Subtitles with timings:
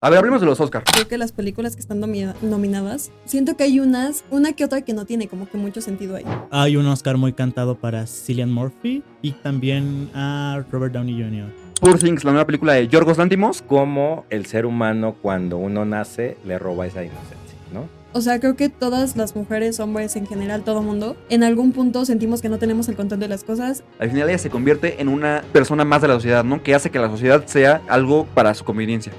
[0.00, 0.84] A ver, hablemos de los Oscars.
[0.92, 4.82] Creo que las películas que están nomi- nominadas, siento que hay unas, una que otra
[4.82, 6.24] que no tiene como que mucho sentido ahí.
[6.52, 11.52] Hay un Oscar muy cantado para Cillian Murphy y también a Robert Downey Jr.
[11.80, 13.60] Poor Things, la nueva película de Yorgos Lantimos.
[13.60, 17.88] Cómo el ser humano cuando uno nace le roba esa inocencia, ¿no?
[18.12, 22.04] O sea, creo que todas las mujeres, hombres en general, todo mundo, en algún punto
[22.04, 23.82] sentimos que no tenemos el control de las cosas.
[23.98, 26.62] Al final ella se convierte en una persona más de la sociedad, ¿no?
[26.62, 29.12] Que hace que la sociedad sea algo para su conveniencia.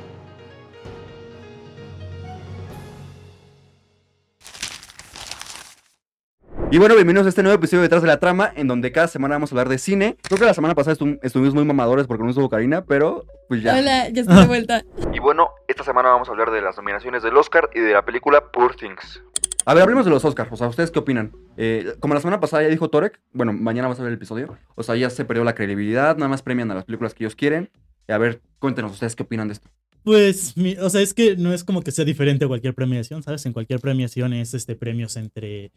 [6.71, 9.07] Y bueno, bienvenidos a este nuevo episodio de Detrás de la Trama, en donde cada
[9.07, 10.17] semana vamos a hablar de cine.
[10.21, 13.63] Creo que la semana pasada estu- estuvimos muy mamadores porque no estuvo Karina, pero pues
[13.63, 13.75] ya.
[13.75, 14.85] Hola, ya estoy de vuelta.
[15.11, 18.05] Y bueno, esta semana vamos a hablar de las nominaciones del Oscar y de la
[18.05, 19.23] película Poor Things.
[19.65, 20.51] A ver, hablemos de los Oscars.
[20.51, 21.31] O sea, ¿ustedes qué opinan?
[21.57, 24.55] Eh, como la semana pasada ya dijo Torek, bueno, mañana vas a ver el episodio.
[24.75, 27.35] O sea, ya se perdió la credibilidad, nada más premian a las películas que ellos
[27.35, 27.71] quieren.
[28.07, 29.69] Y a ver, cuéntenos ustedes qué opinan de esto.
[30.03, 33.23] Pues, mi- o sea, es que no es como que sea diferente a cualquier premiación,
[33.23, 33.45] ¿sabes?
[33.47, 35.71] En cualquier premiación es este premios entre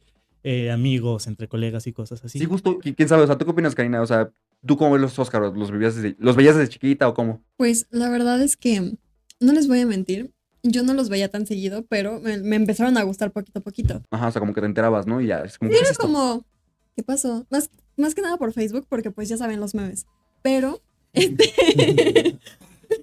[0.45, 2.39] eh, amigos, entre colegas y cosas así.
[2.39, 4.03] Sí, justo, qui- quién sabe, o sea, ¿tú qué opinas, Karina?
[4.03, 4.31] O sea,
[4.67, 5.57] ¿tú cómo ves los Oscars?
[5.57, 7.43] ¿Los veías desde, los veías desde chiquita o cómo?
[7.57, 8.95] Pues la verdad es que
[9.41, 10.33] no les voy a mentir.
[10.65, 14.03] Yo no los veía tan seguido, pero me, me empezaron a gustar poquito a poquito.
[14.11, 15.21] Ajá, o sea, como que te enterabas, ¿no?
[15.21, 16.03] Y ya, es como, Sí, ¿qué es era esto?
[16.05, 16.45] como,
[16.95, 17.45] ¿qué pasó?
[17.51, 20.07] Más, más que nada por Facebook, porque pues ya saben los memes.
[20.43, 20.81] Pero,
[21.13, 21.53] este,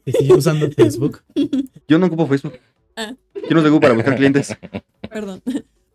[0.05, 1.21] Que sigue usando Facebook.
[1.87, 2.53] Yo no ocupo Facebook.
[2.95, 3.13] Ah.
[3.49, 4.55] Yo no tengo para buscar clientes.
[5.09, 5.41] perdón.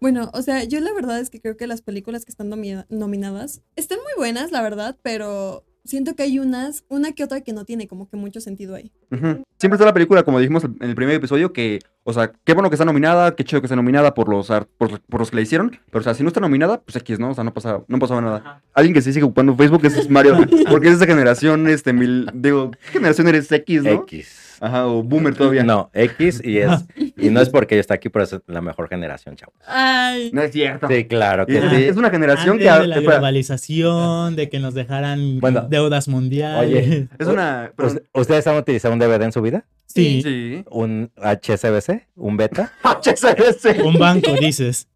[0.01, 2.85] Bueno, o sea, yo la verdad es que creo que las películas que están nomi-
[2.89, 7.53] nominadas están muy buenas, la verdad, pero siento que hay unas, una que otra que
[7.53, 8.91] no tiene como que mucho sentido ahí.
[9.11, 9.43] Ujú.
[9.59, 12.71] Siempre está la película, como dijimos en el primer episodio, que, o sea, qué bueno
[12.71, 15.37] que está nominada, qué chido que está nominada por los, ar- por, por los que
[15.37, 17.31] la hicieron, pero, o sea, si no está nominada, pues X, ¿no?
[17.31, 18.63] O sea, no pasaba, no pasaba nada.
[18.73, 20.37] Alguien que sí sigue ocupando Facebook es Mario,
[20.71, 23.91] porque es esa generación, este, mil, digo, ¿qué generación eres X, no?
[24.05, 24.54] X.
[24.65, 25.63] Ajá, o Boomer todavía.
[25.63, 26.71] No, X y es.
[27.17, 29.53] Y no es porque ella está aquí, pero es la mejor generación, chavo.
[29.67, 30.89] Ay, No es cierto.
[30.89, 31.85] Sí, claro que Es, sí.
[31.85, 32.81] es una generación Antes que...
[32.81, 35.63] de la espera, globalización, de que nos dejaran Bueno.
[35.71, 36.69] deudas mundiales.
[36.87, 37.09] Oye.
[37.19, 37.73] es una...
[37.77, 38.03] perdón.
[38.15, 39.65] ¿Us- ¿Ustedes han utilizado un DVD en su vida?
[39.87, 40.65] Sí, Sí.
[40.71, 42.09] ¿Un HSBC?
[42.17, 42.73] ¿Un beta?
[42.83, 43.85] HSBC.
[43.85, 44.89] un banco, dices.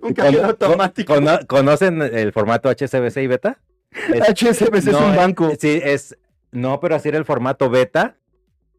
[0.00, 1.14] Un cajero automático.
[1.14, 3.58] ¿Cono- ¿Conocen el formato HSBC y beta?
[4.12, 5.52] Es- HSBC es un banco.
[5.60, 6.16] Sí, es.
[6.50, 8.16] No, pero así era el formato beta,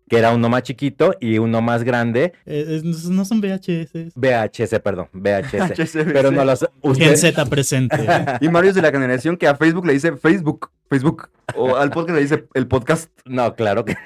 [0.09, 2.33] que era uno más chiquito y uno más grande.
[2.45, 4.13] Eh, es- no son VHS.
[4.15, 5.71] VHS, perdón, VHS.
[5.77, 6.13] HSBC.
[6.13, 6.59] pero no los.
[6.59, 7.97] Gen Usted, Z presente.
[8.41, 11.29] Y Mario es de la generación que a Facebook le dice Facebook, Facebook.
[11.55, 13.09] O al podcast le dice el podcast.
[13.25, 13.95] no, claro que.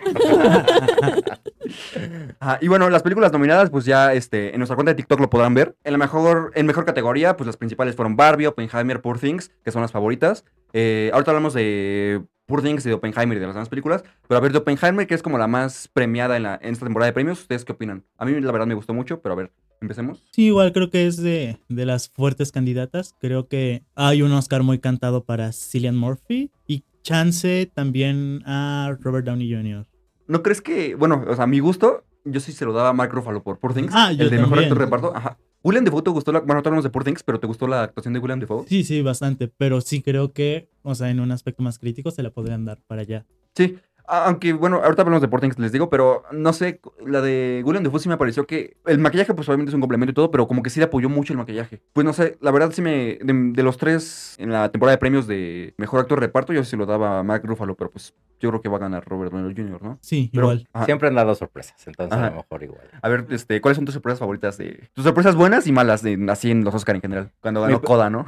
[2.62, 5.53] Y bueno, las películas nominadas, pues ya este, en nuestra cuenta de TikTok lo podrán
[5.53, 5.75] ver.
[5.84, 9.72] En la mejor, en mejor categoría, pues las principales fueron Barbie, Oppenheimer, Poor Things, que
[9.72, 10.46] son las favoritas.
[10.74, 14.03] Eh, ahorita hablamos de Poor Things y de Oppenheimer y de las demás películas.
[14.28, 16.85] Pero a ver, de Oppenheimer, que es como la más premiada en, la, en esta
[16.85, 18.03] temporada de premios, ¿ustedes qué opinan?
[18.18, 20.24] A mí la verdad me gustó mucho, pero a ver, empecemos.
[20.31, 23.13] Sí, igual creo que es de, de las fuertes candidatas.
[23.19, 29.25] Creo que hay un Oscar muy cantado para Cillian Murphy y chance también a Robert
[29.25, 29.86] Downey Jr.
[30.28, 32.94] ¿No crees que, bueno, o sea, a mi gusto, yo sí se lo daba a
[32.94, 34.72] Mark Ruffalo por Poor Things, Ah, yo el de mejor también.
[34.72, 35.16] actor de reparto?
[35.16, 35.38] Ajá.
[35.63, 38.13] William Defoe te gustó la, bueno, hablamos de Poor Things, pero ¿te gustó la actuación
[38.13, 38.66] de William Defoe?
[38.68, 42.23] Sí, sí, bastante, pero sí creo que, o sea, en un aspecto más crítico se
[42.23, 43.25] la podrían dar para allá.
[43.56, 47.62] Sí, aunque bueno, ahorita hablamos de Poor Things, les digo, pero no sé, la de
[47.66, 50.31] William Defoe sí me pareció que el maquillaje pues obviamente es un complemento y todo,
[50.31, 51.81] pero como que sí le apoyó mucho el maquillaje.
[51.94, 55.00] Pues no sé, la verdad sí me, de, de los tres en la temporada de
[55.00, 58.13] premios de mejor actor de reparto, yo sí lo daba a Mark Ruffalo, pero pues
[58.40, 59.97] yo creo que va a ganar Robert Downey Jr., ¿no?
[60.01, 60.68] Sí, Pero, igual.
[60.72, 60.85] ajá.
[60.85, 62.88] Siempre han dado sorpresas, entonces a lo mejor igual.
[63.01, 66.24] A ver, este, ¿cuáles son tus sorpresas favoritas de tus sorpresas buenas y malas de
[66.29, 67.31] así en los Oscar en general?
[67.41, 68.25] Cuando ganó Mi- Coda, ¿no?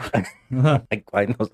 [0.89, 1.51] Ay, ay, no sé.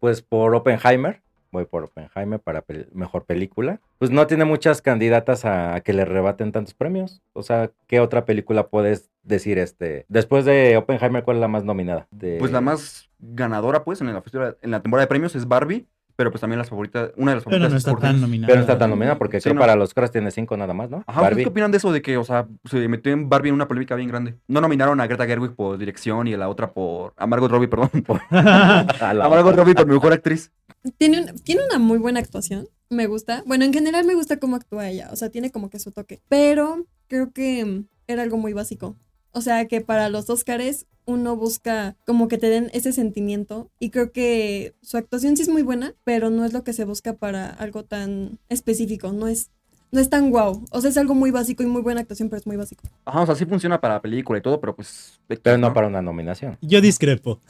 [0.00, 1.22] Pues por Oppenheimer,
[1.54, 3.80] voy por Oppenheimer para mejor película.
[3.98, 7.22] Pues no tiene muchas candidatas a, que le rebaten tantos premios.
[7.32, 10.04] O sea, ¿qué otra película puedes decir este?
[10.08, 12.06] Después de Oppenheimer, ¿cuál es la más nominada?
[12.38, 14.22] Pues la más ganadora, pues, en la,
[14.60, 17.44] en la temporada de premios es Barbie, pero pues también las favoritas, una de las
[17.44, 18.46] Pero favoritas no es está Poor tan nominada.
[18.46, 19.60] Pero no está tan nominada porque Sí, creo no.
[19.60, 21.04] para los Oscars tiene cinco nada más, ¿no?
[21.06, 21.90] Ajá, ¿ustedes qué opinan de eso?
[21.92, 24.36] De que, o sea, se metió en Barbie en una polémica bien grande.
[24.48, 27.14] No nominaron a Greta Gerwig por dirección y a la otra por...
[27.16, 27.90] A Margot Robbie, perdón.
[28.06, 30.52] Por, A Margot Robbie por mejor actriz.
[30.98, 33.42] tiene, un- tiene una muy buena actuación, me gusta.
[33.46, 36.20] Bueno, en general me gusta cómo actúa ella, o sea, tiene como que su toque.
[36.28, 38.96] Pero creo que era algo muy básico.
[39.32, 43.90] O sea, que para los Óscares uno busca como que te den ese sentimiento y
[43.90, 47.14] creo que su actuación sí es muy buena, pero no es lo que se busca
[47.14, 49.50] para algo tan específico, no es
[49.94, 50.64] no es tan guau.
[50.72, 52.82] O sea, es algo muy básico y muy buena actuación, pero es muy básico.
[53.04, 55.20] Ajá, o sea, sí funciona para la película y todo, pero pues...
[55.28, 56.58] Pero no para una nominación.
[56.60, 57.40] Yo discrepo.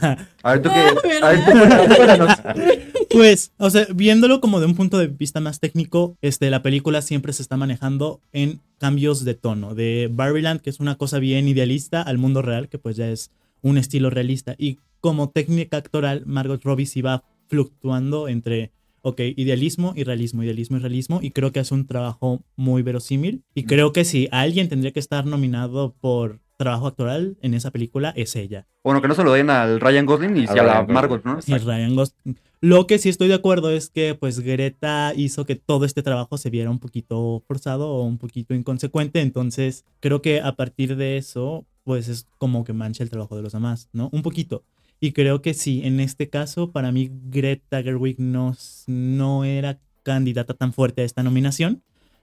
[0.43, 1.19] A ver, tú Ah, qué...
[1.23, 2.95] A ver, tú.
[3.11, 7.01] Pues, o sea, viéndolo como de un punto de vista más técnico, este, la película
[7.01, 9.75] siempre se está manejando en cambios de tono.
[9.75, 13.31] De Barbieland, que es una cosa bien idealista, al mundo real, que pues ya es
[13.65, 14.55] un estilo realista.
[14.59, 20.77] Y como técnica actoral, Margot Robbie sí va fluctuando entre, ok, idealismo y realismo, idealismo
[20.77, 21.19] y realismo.
[21.23, 23.43] Y creo que es un trabajo muy verosímil.
[23.55, 28.13] Y creo que si alguien tendría que estar nominado por trabajo actoral en esa película,
[28.17, 28.69] es ella.
[28.85, 30.83] Bueno, que no se lo den al Ryan Gosling y A la.
[30.85, 31.39] Margot, ¿no?
[31.47, 32.39] Y Ryan Gosling.
[32.61, 36.39] Lo que sí estoy de acuerdo es que pues Greta hizo que todo este trabajo
[36.39, 41.19] se viera un poquito forzado o un poquito inconsecuente, entonces creo que a partir de
[41.19, 44.09] eso pues es como que mancha el trabajo de los demás, ¿no?
[44.13, 44.65] Un poquito.
[45.01, 50.55] Y creo que sí, en este caso para mí Greta Gerwig no, no era candidata
[50.55, 51.83] tan fuerte a esta nominación,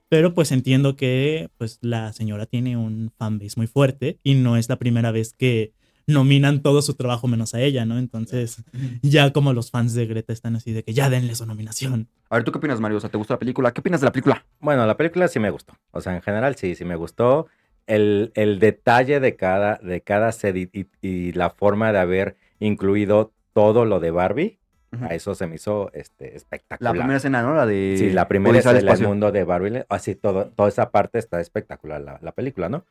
[0.10, 4.68] pero pues entiendo que pues la señora tiene un fanbase muy fuerte y no es
[4.68, 5.74] la primera vez que
[6.08, 7.98] nominan todo su trabajo menos a ella, ¿no?
[7.98, 8.64] Entonces,
[9.02, 12.10] ya como los fans de Greta están así de que ya denle su nominación.
[12.30, 12.98] A ver, ¿tú qué opinas, Mario?
[12.98, 13.72] O sea, ¿te gustó la película?
[13.74, 14.46] ¿Qué opinas de la película?
[14.60, 15.74] Bueno, la película sí me gustó.
[15.92, 17.48] O sea, en general sí, sí me gustó.
[17.88, 22.36] El, el detalle de cada, de cada set y, y- y la forma de haber
[22.60, 24.60] incluido todo lo de Barbie,
[24.94, 25.06] Ujú.
[25.06, 26.94] a eso se me hizo este, espectacular.
[26.94, 27.56] La primera escena, ¿no?
[27.56, 27.96] La de.
[27.98, 29.08] Sí, la primera es Odisea al el espacio.
[29.08, 29.84] mundo de Barbie.
[29.90, 32.86] Así, todo, toda esa parte está espectacular, la, la película, ¿no?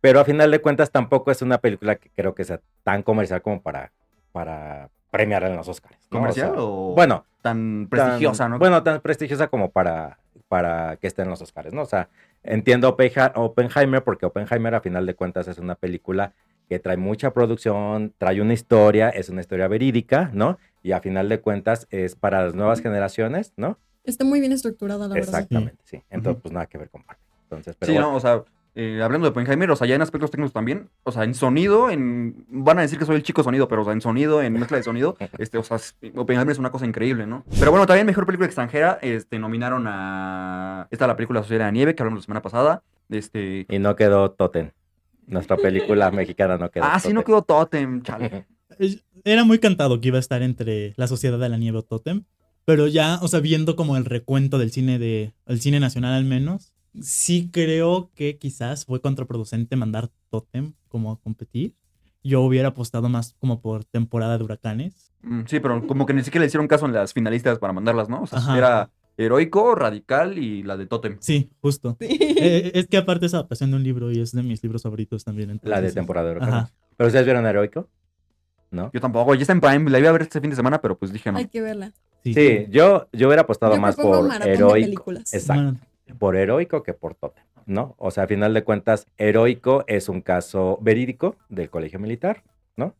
[0.00, 3.40] Pero a final de cuentas tampoco es una película que creo que sea tan comercial
[3.40, 3.92] como para,
[4.32, 5.94] para premiar en los Oscars.
[6.10, 6.18] ¿no?
[6.18, 8.58] O ¿Comercial sea, o Bueno, tan tan- prestigiosa, no?
[8.58, 10.18] Bueno, tan prestigiosa como para,
[10.48, 11.82] para que esté en los Oscars, ¿no?
[11.82, 12.08] O sea,
[12.42, 16.32] entiendo Oppenheimer porque Oppenheimer a final de cuentas es una película
[16.68, 20.58] que trae mucha producción, trae una historia, es una historia verídica, ¿no?
[20.82, 23.78] Y a final de cuentas es para las nuevas generaciones, ¿no?
[24.04, 25.28] Está muy bien estructurada, la verdad.
[25.28, 26.02] Exactamente, sí.
[26.10, 27.22] Entonces, pues nada que ver con Barbie.
[27.44, 28.10] Entonces, pero sí, bueno.
[28.12, 28.42] no, o sea,
[28.74, 31.90] eh, hablando de Oppenheimer, o sea, ya en aspectos técnicos también, o sea, en sonido,
[31.90, 34.52] en van a decir que soy el chico sonido, pero o sea, en sonido, en
[34.54, 37.44] mezcla de sonido, este, o sea, es- Oppenheimer es una cosa increíble, ¿no?
[37.58, 41.70] Pero bueno, también mejor película extranjera, este, nominaron a esta la película Sociedad de la
[41.72, 44.70] Nieve que hablamos la semana pasada, este, Y no quedó Totem.
[45.26, 48.46] Nuestra película mexicana no quedó ah, sí, no quedó Totem, chale.
[49.24, 52.24] Era muy cantado que iba a estar entre la Sociedad de la Nieve o Totem,
[52.64, 56.24] pero ya, o sea, viendo como el recuento del cine de, el cine nacional al
[56.24, 61.74] menos, sí creo que quizás fue contraproducente mandar Totem como a competir.
[62.24, 65.12] Yo hubiera apostado más como por temporada de huracanes.
[65.22, 68.08] Mm, Sí, pero como que ni siquiera le hicieron caso en las finalistas para mandarlas,
[68.08, 68.22] ¿no?
[68.22, 68.58] O sea, Ajá.
[68.58, 71.16] era heroico, radical y la de Totem.
[71.20, 71.96] Sí, justo.
[72.00, 72.06] Sí.
[72.10, 75.24] Eh, es que aparte es adaptación de un libro y es de mis libros favoritos
[75.24, 75.60] también.
[75.64, 76.44] La de temporada de Ajá.
[76.46, 76.72] huracanes.
[76.96, 77.88] ¿Pero ustedes vieron Heroico?
[78.70, 78.90] ¿No?
[78.92, 80.96] Yo tampoco, ya está en Prime, la iba a ver este fin de semana, pero
[80.96, 81.38] pues dije no.
[81.38, 81.92] Hay que verla.
[82.24, 84.72] Sí, Sí, yo, yo hubiera apostado Yo más por Heroico.
[84.72, 85.34] películas.
[85.34, 85.62] Exacto.
[85.62, 85.78] Bueno,
[86.18, 87.94] por heroico que por totem, ¿no?
[87.98, 92.42] O sea, a final de cuentas, heroico es un caso verídico del colegio militar,
[92.76, 92.94] ¿no?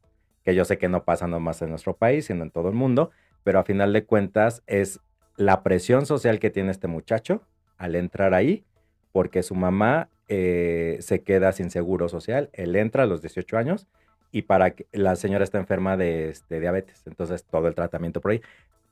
[0.45, 3.11] Que yo sé que no pasa nomás en nuestro país, sino en todo el mundo,
[3.45, 5.01] pero a final de cuentas es
[5.37, 7.43] la presión social que tiene este muchacho
[7.79, 8.65] al entrar ahí,
[9.13, 13.87] porque su mamá eh, se queda sin seguro social, él entra a los 18 años
[14.31, 18.33] y para que la señora está enferma de este, diabetes, entonces todo el tratamiento por
[18.33, 18.41] ahí.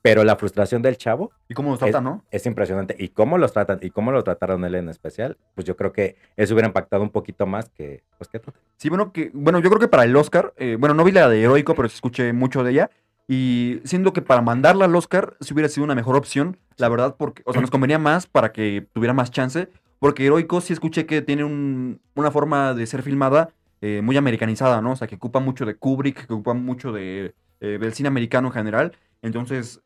[0.03, 2.23] Pero la frustración del chavo ¿Y cómo nos trata, no?
[2.31, 2.95] es impresionante.
[2.97, 6.15] Y cómo los tratan, y cómo lo trataron él en especial, pues yo creo que
[6.37, 8.29] eso hubiera impactado un poquito más que, pues.
[8.77, 11.29] Sí, bueno, que, bueno, yo creo que para el Oscar, eh, bueno, no vi la
[11.29, 12.89] de Heroico, pero escuché mucho de ella.
[13.27, 17.15] Y siento que para mandarla al Oscar, sí hubiera sido una mejor opción, la verdad,
[17.17, 19.69] porque, o sea, nos convenía más para que tuviera más chance.
[19.99, 23.49] Porque Heroico sí escuché que tiene un- una forma de ser filmada
[23.83, 24.91] eh, muy americanizada, ¿no?
[24.91, 28.47] O sea, que ocupa mucho de Kubrick, que ocupa mucho de, eh, del cine americano
[28.49, 28.91] en general.
[29.21, 29.81] Entonces,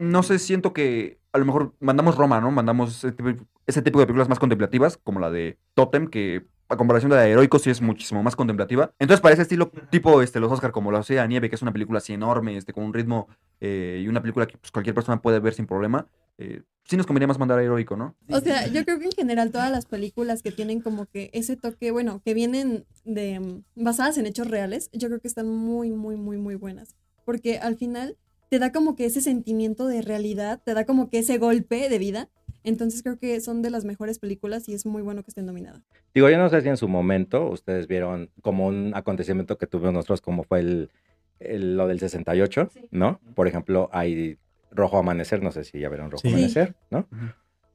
[0.00, 2.50] no sé, siento que a lo mejor mandamos Roma, ¿no?
[2.50, 3.30] Mandamos ese tipo,
[3.66, 7.22] ese tipo de películas más contemplativas, como la de Totem, que a comparación de la
[7.22, 8.94] de Heroico sí es muchísimo más contemplativa.
[8.98, 11.56] Entonces, para ese estilo, tipo este, los Oscar, como La Sociedad de la Nieve, que
[11.56, 13.28] es una película así enorme, este, con un ritmo
[13.60, 16.06] eh, y una película que pues, cualquier persona puede ver sin problema,
[16.38, 18.16] eh, sí nos convenía más mandar a Heroico, ¿no?
[18.30, 21.56] O sea, yo creo que en general todas las películas que tienen como que ese
[21.56, 25.90] toque, bueno, que vienen de mm, basadas en hechos reales, yo creo que están muy,
[25.90, 26.96] muy, muy, muy buenas.
[27.26, 28.16] Porque al final
[28.50, 31.98] te da como que ese sentimiento de realidad, te da como que ese golpe de
[31.98, 32.28] vida.
[32.62, 35.80] Entonces creo que son de las mejores películas y es muy bueno que estén nominadas.
[36.14, 39.94] Digo, yo no sé si en su momento ustedes vieron como un acontecimiento que tuvimos
[39.94, 40.90] nosotros, como fue el,
[41.38, 43.18] el- lo del 68, ¿no?
[43.34, 44.36] Por ejemplo, hay
[44.72, 46.28] Rojo Amanecer, no sé si ya vieron Rojo Sí.
[46.28, 47.08] Amanecer, ¿no?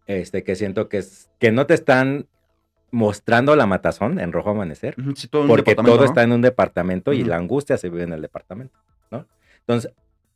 [0.06, 2.28] Este, que siento que es, que no te están
[2.92, 6.04] mostrando la matazón en Rojo Amanecer, sí, todo porque todo ¿no?
[6.06, 8.78] está en un departamento y la angustia se vive en el departamento,
[9.10, 9.26] ¿no?
[9.62, 9.92] Entonces,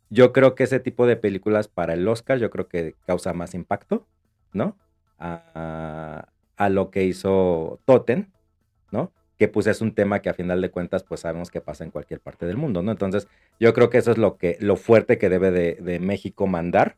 [0.09, 3.53] yo creo que ese tipo de películas para el Oscar, yo creo que causa más
[3.53, 4.07] impacto,
[4.53, 4.77] ¿no?
[5.17, 8.27] A, a lo que hizo Totem,
[8.91, 9.11] ¿no?
[9.39, 11.91] que pues es un tema que a final de cuentas pues sabemos que pasa en
[11.91, 12.91] cualquier parte del mundo, ¿no?
[12.91, 16.45] Entonces yo creo que eso es lo que, lo fuerte que debe de, de México
[16.45, 16.97] mandar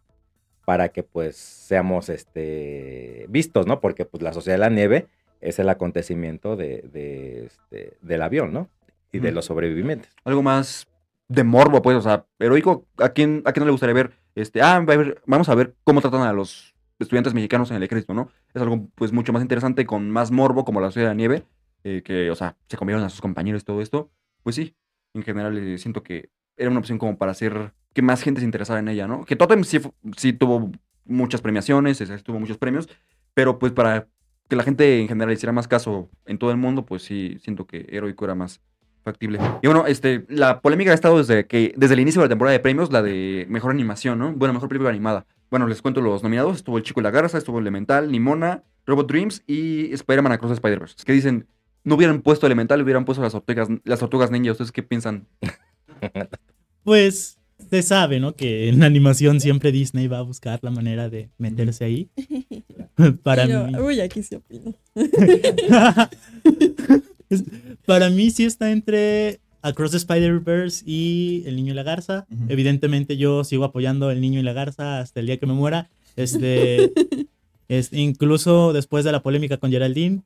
[0.66, 3.80] para que pues seamos este, vistos, ¿no?
[3.80, 5.08] Porque pues la Sociedad de la Nieve
[5.40, 8.70] es el acontecimiento de, de, este, del avión, ¿no?
[9.12, 10.10] Y de los sobrevivientes.
[10.24, 10.88] Algo más
[11.32, 12.88] de morbo, pues, o sea, heroico.
[12.98, 14.12] ¿A quién, a quién no le gustaría ver?
[14.36, 14.86] Este, ah,
[15.26, 18.30] vamos a ver cómo tratan a los estudiantes mexicanos en el ejército, ¿no?
[18.54, 21.46] Es algo, pues, mucho más interesante, con más morbo, como la Sociedad de la Nieve,
[21.84, 24.12] eh, que, o sea, se comieron a sus compañeros y todo esto.
[24.44, 24.76] Pues sí,
[25.14, 28.46] en general eh, siento que era una opción como para hacer que más gente se
[28.46, 29.26] interesara en ella, ¿no?
[29.26, 29.80] Que Totem sí,
[30.18, 30.72] sí tuvo
[31.06, 32.90] muchas premiaciones, tuvo muchos premios,
[33.34, 34.08] pero pues para
[34.48, 37.66] que la gente en general hiciera más caso en todo el mundo, pues sí, siento
[37.66, 38.62] que Heroico era más
[39.04, 39.40] factible.
[39.62, 42.54] Y bueno, este, la polémica ha estado desde que, desde el inicio de la temporada
[42.54, 44.34] de premios, la de mejor animación, ¿no?
[44.34, 45.26] Bueno, mejor película animada.
[45.50, 46.58] Bueno, les cuento los nominados.
[46.58, 50.96] Estuvo El Chico y la Garza, estuvo Elemental, Nimona, Robot Dreams y Spider-Man Across Spider-Verse.
[50.98, 51.48] Es que dicen,
[51.84, 54.52] no hubieran puesto Elemental, hubieran puesto las tortugas, las tortugas ninja.
[54.52, 55.28] ¿Ustedes qué piensan?
[56.84, 57.38] Pues
[57.70, 58.36] se sabe, ¿no?
[58.36, 62.10] Que en animación siempre Disney va a buscar la manera de meterse ahí.
[63.24, 63.78] Para yo, mí.
[63.78, 64.74] Uy, aquí sí opino.
[67.86, 72.26] Para mí sí está entre Across the Spider-Verse y El Niño y la Garza.
[72.50, 75.90] Evidentemente yo sigo apoyando El Niño y la Garza hasta el día que me muera.
[76.16, 76.92] Este,
[77.68, 80.22] es, incluso después de la polémica con Geraldine.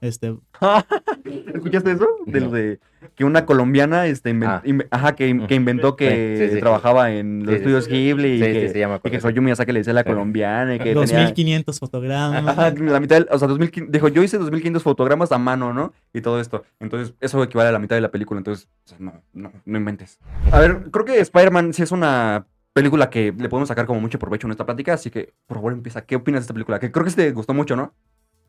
[0.00, 0.36] Este,
[1.54, 2.06] ¿Escuchaste eso?
[2.26, 2.52] De lo No.
[2.52, 2.78] de
[3.14, 4.62] que una colombiana, este, Ah.
[4.90, 6.60] ajá, que, in- que inventó que Sí, sí, sí.
[6.60, 7.90] trabajaba en los estudios sí.
[7.90, 9.16] Ghibli y Sí, que, sí, sí, ya me y que.
[9.16, 10.08] Hayao Miyazaki le decía la Sí.
[10.08, 10.94] colombiana y que tenía...
[11.02, 12.46] 2500 fotogramas.
[12.46, 15.92] Ajá, la mitad, del- o sea, 2000, dijo, yo hice 2500 fotogramas a mano, ¿no?
[16.12, 16.64] Y todo esto.
[16.80, 19.78] Entonces, eso equivale a la mitad de la película, entonces, o sea, no, no, no
[19.78, 20.18] inventes.
[20.52, 24.18] A ver, creo que Spider-Man sí es una película que le podemos sacar como mucho
[24.20, 26.02] provecho en esta plática, así que, por favor, empieza.
[26.02, 26.78] ¿Qué opinas de esta película?
[26.78, 27.92] Que creo que sí te gustó mucho, ¿no?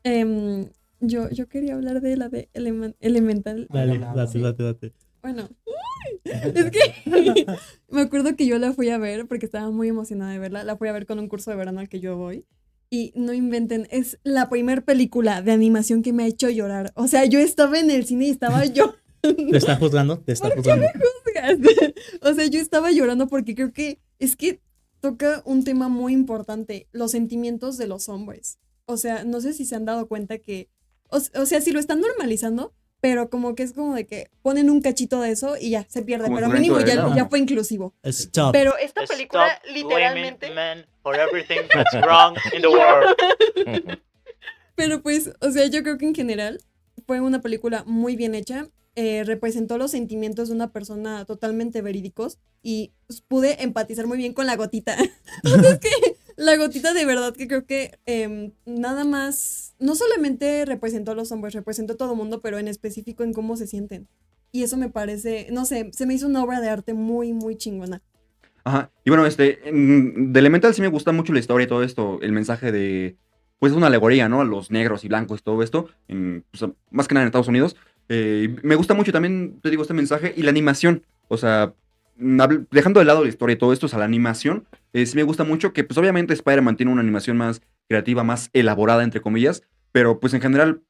[0.03, 0.67] Em,
[0.99, 3.67] yo, yo quería hablar de la de Elemen- Elemental.
[3.69, 4.93] Dale, date, date, date.
[5.21, 5.49] Bueno,
[6.23, 7.05] es que
[7.89, 10.63] me acuerdo que yo la fui a ver porque estaba muy emocionada de verla.
[10.63, 12.45] La fui a ver con un curso de verano al que yo voy.
[12.91, 16.91] Y no inventen, es la primer película de animación que me ha hecho llorar.
[16.95, 18.95] O sea, yo estaba en el cine y estaba yo.
[19.21, 20.19] ¿Te está juzgando?
[20.19, 20.87] ¿Te está juzgando?
[22.21, 24.61] o sea, yo estaba llorando porque creo que es que
[25.01, 28.57] toca un tema muy importante, los sentimientos de los hombres.
[28.85, 30.69] O sea, no sé si se han dado cuenta que,
[31.09, 34.69] o, o sea, si lo están normalizando, pero como que es como de que ponen
[34.69, 37.93] un cachito de eso y ya, se pierde, Como pero mínimo ya, ya fue inclusivo.
[38.03, 38.51] Stop.
[38.51, 40.51] Pero esta película literalmente...
[40.51, 43.15] men for everything that's wrong in the world.
[44.75, 46.61] Pero pues, o sea, yo creo que en general
[47.05, 48.67] fue una película muy bien hecha.
[48.95, 54.33] eh, representó los sentimientos de una persona totalmente verídicos y pues, pude empatizar muy bien
[54.33, 54.97] con la gotita.
[55.45, 55.89] o sea, es que
[56.39, 61.33] la gotita de verdad que creo que em, nada más, no solamente representó a los
[61.33, 64.07] hombres, representó a todo el mundo, pero en específico en cómo se sienten.
[64.53, 67.57] Y eso me parece, no sé, se me hizo una obra de arte muy, muy
[67.57, 68.01] chingona.
[68.63, 68.89] Ajá.
[69.03, 72.31] Y bueno, este, de Elemental sí me gusta mucho la historia y todo esto, el
[72.31, 73.17] mensaje de,
[73.59, 74.39] pues es una alegoría, ¿no?
[74.39, 77.49] A los negros y blancos y todo esto, en, pues, más que nada en Estados
[77.49, 77.75] Unidos.
[78.07, 81.73] Eh, me gusta mucho también, te digo, este mensaje y la animación, o sea,
[82.19, 85.23] dejando de lado la historia y todo esto, o sea, la animación, eh, sí me
[85.23, 89.63] gusta mucho que, pues obviamente Spider-Man tiene una animación más creativa, más elaborada, entre comillas,
[89.91, 90.81] pero pues en general,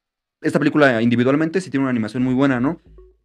[0.42, 2.80] esta película individualmente sí tiene una animación muy buena, ¿no?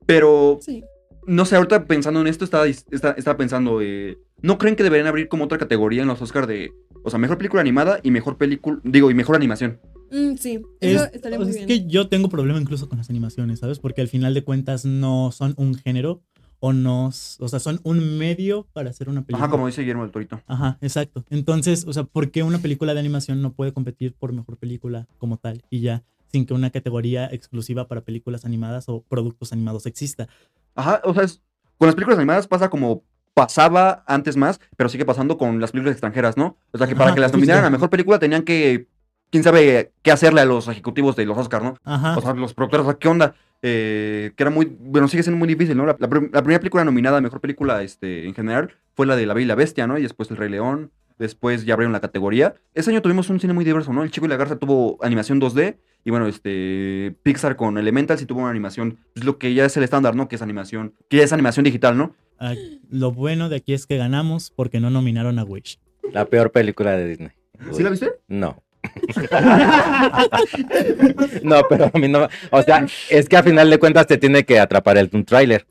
[0.05, 0.83] Pero Sí.
[1.25, 5.27] no sé, ahorita pensando en esto, estaba, estaba pensando, eh, ¿no creen que deberían abrir
[5.27, 6.71] como otra categoría en los Oscars de,
[7.03, 9.79] o sea, mejor película animada y mejor película, digo, y mejor animación?
[10.11, 11.71] Mm, sí, eso Es, estaría o muy sea, bien.
[11.71, 13.79] es que yo tengo problema incluso con las animaciones, ¿sabes?
[13.79, 16.21] Porque al final de cuentas no son un género
[16.65, 19.45] o no, s- o sea, son un medio para hacer una película.
[19.45, 20.41] Ajá, como dice Guillermo del Torito.
[20.47, 21.23] Ajá, exacto.
[21.29, 25.05] Entonces, o sea, ¿por qué una película de animación no puede competir por mejor película
[25.19, 29.85] como tal y ya sin que una categoría exclusiva para películas animadas o productos animados
[29.85, 30.27] exista?
[30.73, 31.41] Ajá, o sea, es-
[31.77, 33.03] con las películas animadas pasa como
[33.35, 36.57] pasaba antes más, pero sigue pasando con las películas extranjeras, ¿no?
[36.71, 37.37] O sea, que para Ajá, que las justo.
[37.37, 38.87] nominaran a mejor película tenían que,
[39.29, 41.75] quién sabe qué hacerle a los ejecutivos de los Oscars, ¿no?
[41.83, 42.17] Ajá.
[42.17, 43.35] O sea, los productores, ¿qué onda?
[43.61, 45.85] Eh, que era muy, bueno, sigue siendo muy difícil, ¿no?
[45.85, 49.15] La, la prim- la primera película nominada a mejor película este, en general fue la
[49.15, 49.97] de La Bella y la Bestia, ¿no?
[49.97, 52.55] Y después El Rey León, después ya abrieron la categoría.
[52.73, 54.03] Ese año tuvimos un cine muy diverso, ¿no?
[54.03, 58.25] El Chico y la Garza tuvo animación 2D y bueno, este, Pixar con Elemental sí
[58.27, 60.27] tuvo una animación, pues lo que ya es el estándar, ¿no?
[60.27, 62.15] Que es animación, que ya es animación digital, ¿no?
[62.39, 62.53] Ah,
[62.91, 65.79] lo bueno de aquí es que ganamos porque no nominaron a Wish.
[66.11, 67.29] La peor película de Disney.
[67.71, 68.11] ¿Sí la viste?
[68.27, 68.61] No.
[71.43, 72.27] no, pero a mí no.
[72.51, 75.65] O sea, es que a final de cuentas te tiene que atrapar el, un tráiler.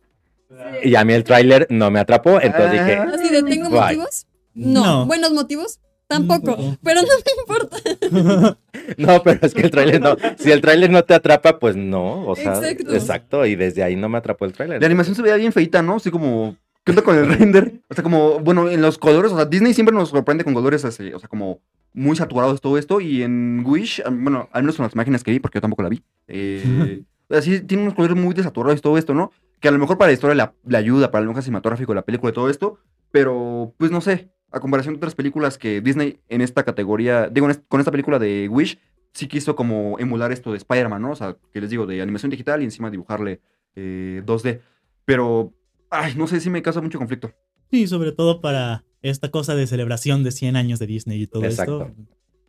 [0.83, 3.09] Y a mí el tráiler no me atrapó, entonces dije, Ah.
[3.15, 3.81] Así de, ¿tengo Bye.
[3.81, 4.27] motivos?
[4.55, 4.85] No.
[4.85, 5.07] No.
[5.07, 5.81] ¿Buenos motivos?
[6.07, 6.77] Tampoco, Tampoco.
[6.83, 8.59] pero no me importa.
[8.99, 10.17] No, pero es que el tráiler no.
[10.37, 12.27] Si el tráiler no te atrapa, pues no.
[12.27, 12.95] O sea, Exacto.
[12.95, 13.47] exacto.
[13.47, 14.81] Y desde ahí no me atrapó el tráiler.
[14.81, 15.97] La animación se veía bien feita, ¿no?
[15.97, 16.57] Así como.
[16.85, 17.81] ¿Qué onda con el render?
[17.89, 20.85] O sea, como, bueno, en los colores, o sea, Disney siempre nos sorprende con colores
[20.85, 21.61] así, o sea, como
[21.95, 23.01] muy saturados todo esto.
[23.01, 25.89] Y en Wish, bueno, al menos en las imágenes que vi, porque yo tampoco la
[25.89, 29.33] vi, eh, así tiene unos colores muy desaturados y todo esto, ¿no?
[29.61, 31.97] Que a lo mejor para la historia la, la ayuda, para el lenguaje cinematográfico de
[31.97, 32.79] la película y todo esto,
[33.11, 37.49] pero pues no sé, a comparación de otras películas que Disney en esta categoría, digo,
[37.69, 38.79] con esta película de Wish,
[39.15, 41.13] sí quiso como emular esto de Spider-Man, ¿no?
[41.13, 43.41] O sea, que les digo, de animación digital y encima dibujarle
[43.77, 44.61] eh, 2D.
[45.05, 45.53] Pero,
[45.91, 47.33] ay, no sé si me causa mucho conflicto.
[47.71, 51.45] Sí, sobre todo para esta cosa de celebración de 100 años de Disney y todo
[51.45, 51.83] Exacto.
[51.83, 51.95] esto.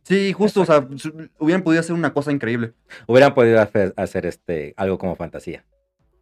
[0.02, 0.88] Sí, justo, o sea,
[1.38, 2.72] hubieran podido hacer una cosa increíble.
[3.06, 5.64] Hubieran podido hacer, hacer este algo como fantasía.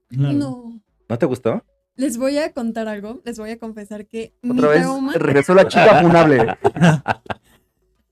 [0.09, 0.33] Claro.
[0.35, 0.81] No.
[1.09, 1.65] ¿No te gustó?
[1.97, 5.55] Les voy a contar algo, les voy a confesar que mi Otra vez trauma regresó
[5.55, 6.57] la chica funable.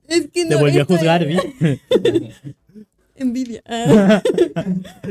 [0.07, 1.37] es que Te no, volvió a juzgar, Vi.
[3.15, 3.61] envidia.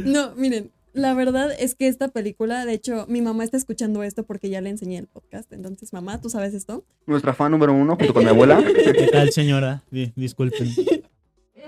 [0.05, 4.25] No, miren, la verdad es que esta película, de hecho, mi mamá está escuchando esto
[4.25, 6.85] porque ya le enseñé el podcast, entonces mamá, ¿tú sabes esto?
[7.07, 8.63] Nuestra fan número uno, junto con mi abuela.
[8.75, 9.83] ¿Qué tal, señora?
[9.91, 10.69] Di- disculpen.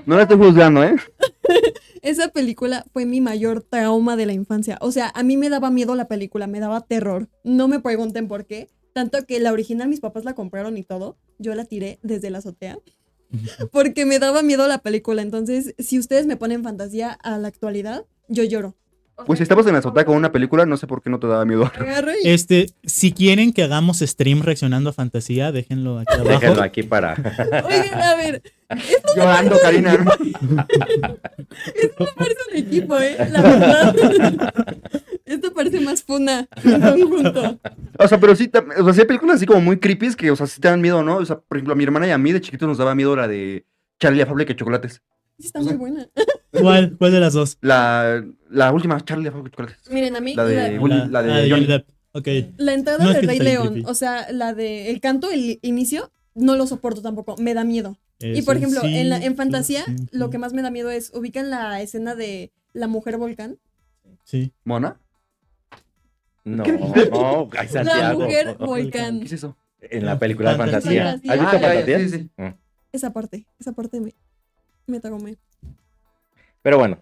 [0.07, 0.95] No la estoy juzgando, ¿eh?
[2.03, 4.77] Esa película fue mi mayor trauma de la infancia.
[4.83, 7.29] O sea, a mí me daba miedo la película, me daba terror.
[7.45, 8.69] No me pregunten por qué.
[8.93, 11.17] Tanto que la original mis papás la compraron y todo.
[11.39, 12.79] Yo la tiré desde la azotea.
[13.73, 15.23] Porque me daba miedo la película.
[15.23, 18.77] Entonces, si ustedes me ponen fantasía a la actualidad, yo lloro.
[19.27, 21.27] Pues si estamos en la azotea con una película, no sé por qué no te
[21.27, 21.71] daba miedo.
[22.25, 26.41] Este, si quieren que hagamos stream reaccionando a fantasía, déjenlo aquí abajo.
[26.41, 27.15] Déjenlo aquí para.
[27.65, 28.43] Oigan, a ver,
[29.17, 29.97] Llorando, Karina.
[29.97, 30.11] ¿no?
[31.75, 33.17] esto parece un equipo, ¿eh?
[33.31, 33.95] La verdad.
[35.25, 37.61] Esto parece más funa en conjunto.
[37.99, 40.37] O sea, pero sí, o sea, sí hay películas así como muy creepy que, o
[40.37, 41.19] sea, sí te dan miedo, ¿no?
[41.19, 43.15] O sea, por ejemplo, a mi hermana y a mí de chiquitos nos daba miedo
[43.17, 43.65] la de
[44.01, 45.03] Charlie fábrica de chocolates.
[45.39, 46.07] Sí, Está muy buena.
[46.61, 46.97] ¿Cuál?
[46.99, 47.59] ¿Cuál de las dos?
[47.61, 49.91] La, la última, Charlie de chocolates.
[49.91, 51.67] Miren, a mí La de la- Willy- la de ah, Johnny.
[51.67, 51.89] Depp.
[52.13, 52.29] Ok.
[52.59, 53.91] La entrada No es del Rey León, creepy.
[53.91, 57.99] o sea, la de el canto, el inicio, no lo soporto tampoco, me da miedo.
[58.21, 60.71] y por ejemplo, sí, en, la, en sí, fantasía, sí, lo que más me da
[60.71, 63.59] miedo es, ubican la escena de la mujer volcán.
[64.25, 64.53] Sí.
[64.65, 64.99] ¿Mona?
[66.45, 66.73] No, ¿Qué?
[66.73, 69.23] no, ay, La mujer ¿Qué volcán.
[69.23, 69.57] es eso?
[69.81, 71.05] En la película de Fantasía.
[71.05, 71.33] fantasía.
[71.33, 71.99] ¿Has visto Ah, fantasía?
[71.99, 72.31] sí, sí.
[72.37, 72.49] Mm.
[72.93, 74.15] Esa parte, esa parte me,
[74.87, 75.37] me traumé.
[76.65, 76.97] Pero bueno,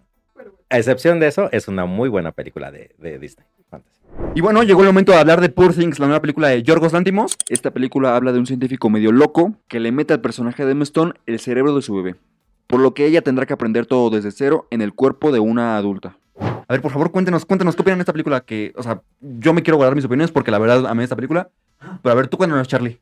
[0.69, 3.47] a excepción de eso, es una muy buena película de, de Disney.
[3.69, 4.01] Fantasy.
[4.35, 6.91] Y bueno, llegó el momento de hablar de Poor Things, la nueva película de Yorgos
[6.91, 7.37] Lantimos.
[7.47, 10.83] Esta película habla de un científico medio loco que le mete al personaje de Emma
[10.83, 12.17] Stone el cerebro de su bebé.
[12.67, 15.77] Por lo que ella tendrá que aprender todo desde cero en el cuerpo de una
[15.77, 16.17] adulta.
[16.37, 18.41] A ver, por favor, cuéntenos, cuéntenos qué opinan de esta película.
[18.41, 21.49] Que, o sea, yo me quiero guardar mis opiniones porque la verdad amé esta película.
[22.01, 22.99] Pero a ver, tú cuéntanos, Charlie.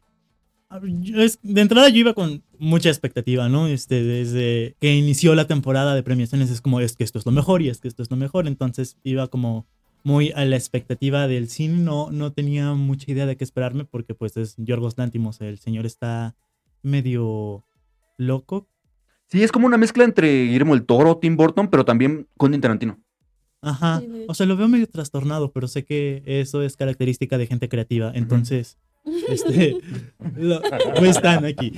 [0.80, 3.68] De entrada yo iba con mucha expectativa, ¿no?
[3.68, 7.32] Este, desde que inició la temporada de premiaciones es como, es que esto es lo
[7.32, 9.66] mejor y es que esto es lo mejor, entonces iba como
[10.04, 14.16] muy a la expectativa del cine, no, no tenía mucha idea de qué esperarme porque
[14.16, 16.36] pues es Yorgos Lantimos, el señor está
[16.82, 17.66] medio
[18.18, 18.68] loco.
[19.28, 23.00] Sí, es como una mezcla entre Guillermo el Toro, Tim Burton, pero también Quentin Tarantino.
[23.62, 27.70] Ajá, o sea, lo veo medio trastornado, pero sé que eso es característica de gente
[27.70, 28.78] creativa, entonces,
[29.30, 29.78] este,
[30.36, 31.74] lo, no están aquí.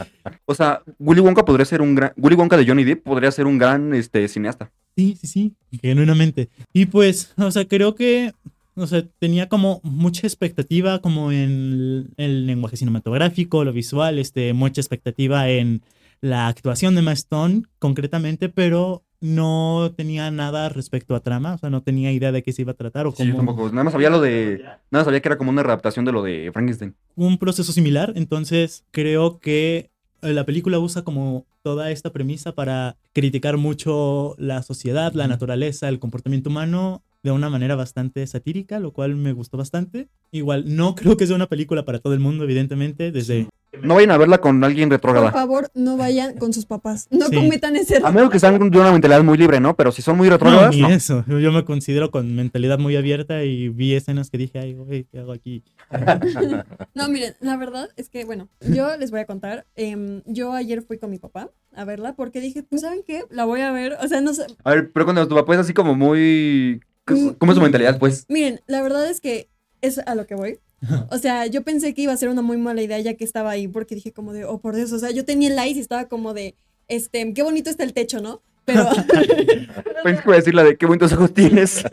[0.45, 2.13] O sea, Willy Wonka podría ser un gran...
[2.17, 4.71] Willy Wonka de Johnny Depp podría ser un gran este, cineasta.
[4.95, 6.49] Sí, sí, sí, genuinamente.
[6.73, 8.33] Y pues, o sea, creo que,
[8.75, 14.81] o sea, tenía como mucha expectativa como en el, lenguaje cinematográfico, lo visual, este, mucha
[14.81, 15.81] expectativa en
[16.21, 21.69] la actuación de Emma Stone concretamente, pero no tenía nada respecto a trama, o sea,
[21.69, 23.69] no tenía idea de qué se iba a tratar o Sí, yo cómo tampoco.
[23.69, 24.59] Nada más sabía lo de...
[24.61, 26.93] Nada más sabía que era como una adaptación de lo de Frankenstein.
[27.15, 29.91] un proceso similar, entonces creo que
[30.23, 35.87] eh, la película usa como toda esta premisa para criticar mucho la sociedad, la naturaleza,
[35.87, 40.09] el comportamiento humano de una manera bastante satírica, lo cual me gustó bastante.
[40.31, 43.47] Igual, no creo que sea una película para todo el mundo, evidentemente, desde...
[43.81, 45.31] No vayan a verla con alguien Por retrógrada.
[45.31, 47.07] favor, no vayan con sus papás.
[47.09, 47.35] No Sí.
[47.35, 48.13] cometan ese A error.
[48.13, 49.75] menos que sean de una mentalidad muy libre, ¿no?
[49.75, 50.89] Pero si son muy No, retrógradas, ni no.
[50.89, 51.25] eso.
[51.27, 55.19] Yo me considero con mentalidad muy abierta y vi escenas que dije, ay, güey, ¿qué
[55.19, 55.63] hago aquí?
[56.93, 59.65] No, miren, la verdad es que, bueno, yo les voy a contar.
[59.75, 63.23] em, yo ayer fui con mi papá a verla porque dije, pues, ¿saben qué?
[63.29, 63.97] La voy a ver.
[64.03, 64.45] O sea, no sé.
[64.63, 66.79] A ver, pero cuando tu papá es así como muy...
[67.07, 68.25] Mm, ¿Cómo es su mentalidad, pues?
[68.29, 69.49] Miren, la verdad es que
[69.81, 70.59] es a lo que voy.
[71.11, 73.51] O sea, yo pensé que iba a ser una muy mala idea ya que estaba
[73.51, 75.81] ahí porque dije como de, oh, por Dios, o sea, yo tenía el ice y
[75.81, 76.55] estaba como de,
[76.87, 78.41] este, qué bonito está el techo, ¿no?
[78.65, 78.85] Pero,
[80.03, 81.83] Pensé que iba a decir la de qué bonitos ojos tienes.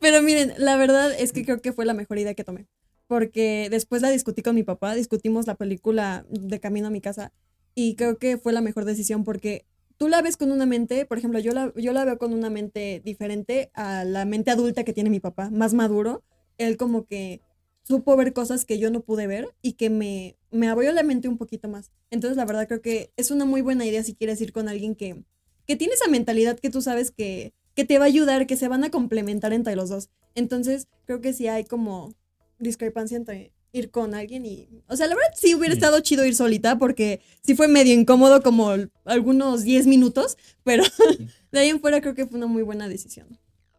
[0.00, 2.66] pero miren, la verdad es que creo que fue la mejor idea que tomé.
[3.06, 7.32] porque después la discutí con mi papá, discutimos la película de camino a mi casa
[7.74, 11.18] y creo que fue la mejor decisión porque tú la ves con una mente, por
[11.18, 14.92] ejemplo, yo la, yo la veo con una mente diferente a la mente adulta que
[14.92, 16.22] tiene mi papá, más maduro.
[16.58, 17.40] Él como que
[17.82, 21.28] supo ver cosas que yo no pude ver y que me, me abrió la mente
[21.28, 21.90] un poquito más.
[22.10, 24.94] Entonces, la verdad, creo que es una muy buena idea si quieres ir con alguien
[24.94, 25.24] que,
[25.66, 28.68] que tiene esa mentalidad que tú sabes que, que te va a ayudar, que se
[28.68, 30.10] van a complementar entre los dos.
[30.34, 32.14] Entonces, creo que sí hay como
[32.58, 34.68] discrepancia entre ir con alguien y...
[34.86, 35.78] O sea, la verdad sí hubiera Sí.
[35.78, 38.70] estado chido ir solita porque sí fue medio incómodo como
[39.04, 40.84] algunos 10 minutos, pero
[41.52, 43.38] de ahí en fuera creo que fue una muy buena decisión.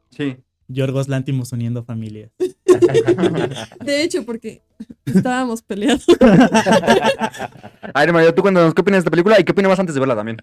[0.10, 0.38] Sí.
[0.68, 2.32] Yorgos Lantimos uniendo familias.
[3.86, 4.62] De hecho, porque
[5.06, 6.04] estábamos peleando.
[7.94, 10.00] A ver, Mario, ¿tú cuéntanos qué opinas de esta película y qué opinabas antes de
[10.00, 10.38] verla también?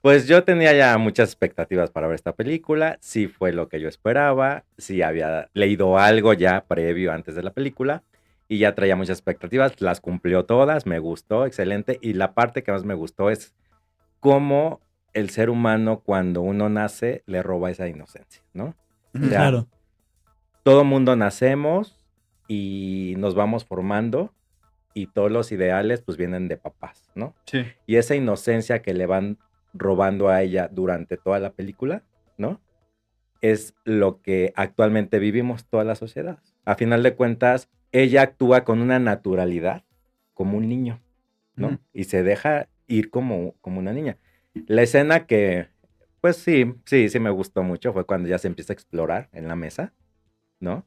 [0.00, 3.88] Pues yo tenía ya muchas expectativas para ver esta película, sí fue lo que yo
[3.88, 8.02] esperaba, sí había leído algo ya previo antes de la película.
[8.48, 11.98] Y ya traía muchas expectativas, las cumplió todas, me gustó, excelente.
[12.02, 13.54] Y la parte que más me gustó es
[14.20, 14.80] cómo
[15.12, 18.74] el ser humano cuando uno nace le roba esa inocencia, ¿no?
[19.12, 19.68] Claro.
[20.62, 21.98] Todo mundo nacemos
[22.48, 24.32] y nos vamos formando
[24.94, 27.34] y todos los ideales pues vienen de papás, ¿no?
[27.46, 27.64] Sí.
[27.86, 29.38] y esa inocencia que le van
[29.74, 32.02] robando a ella durante toda la película,
[32.36, 32.60] ¿no?
[33.40, 36.38] Es lo que actualmente vivimos toda la sociedad.
[36.64, 39.84] A final de cuentas, ella actúa con una naturalidad
[40.34, 41.00] como un niño,
[41.56, 41.78] ¿no?
[41.92, 44.18] Y se deja ir como, como una niña.
[44.66, 45.68] La escena que,
[46.20, 49.48] pues sí, sí, sí me gustó mucho fue cuando ya se empieza a explorar en
[49.48, 49.92] la mesa,
[50.60, 50.86] ¿no?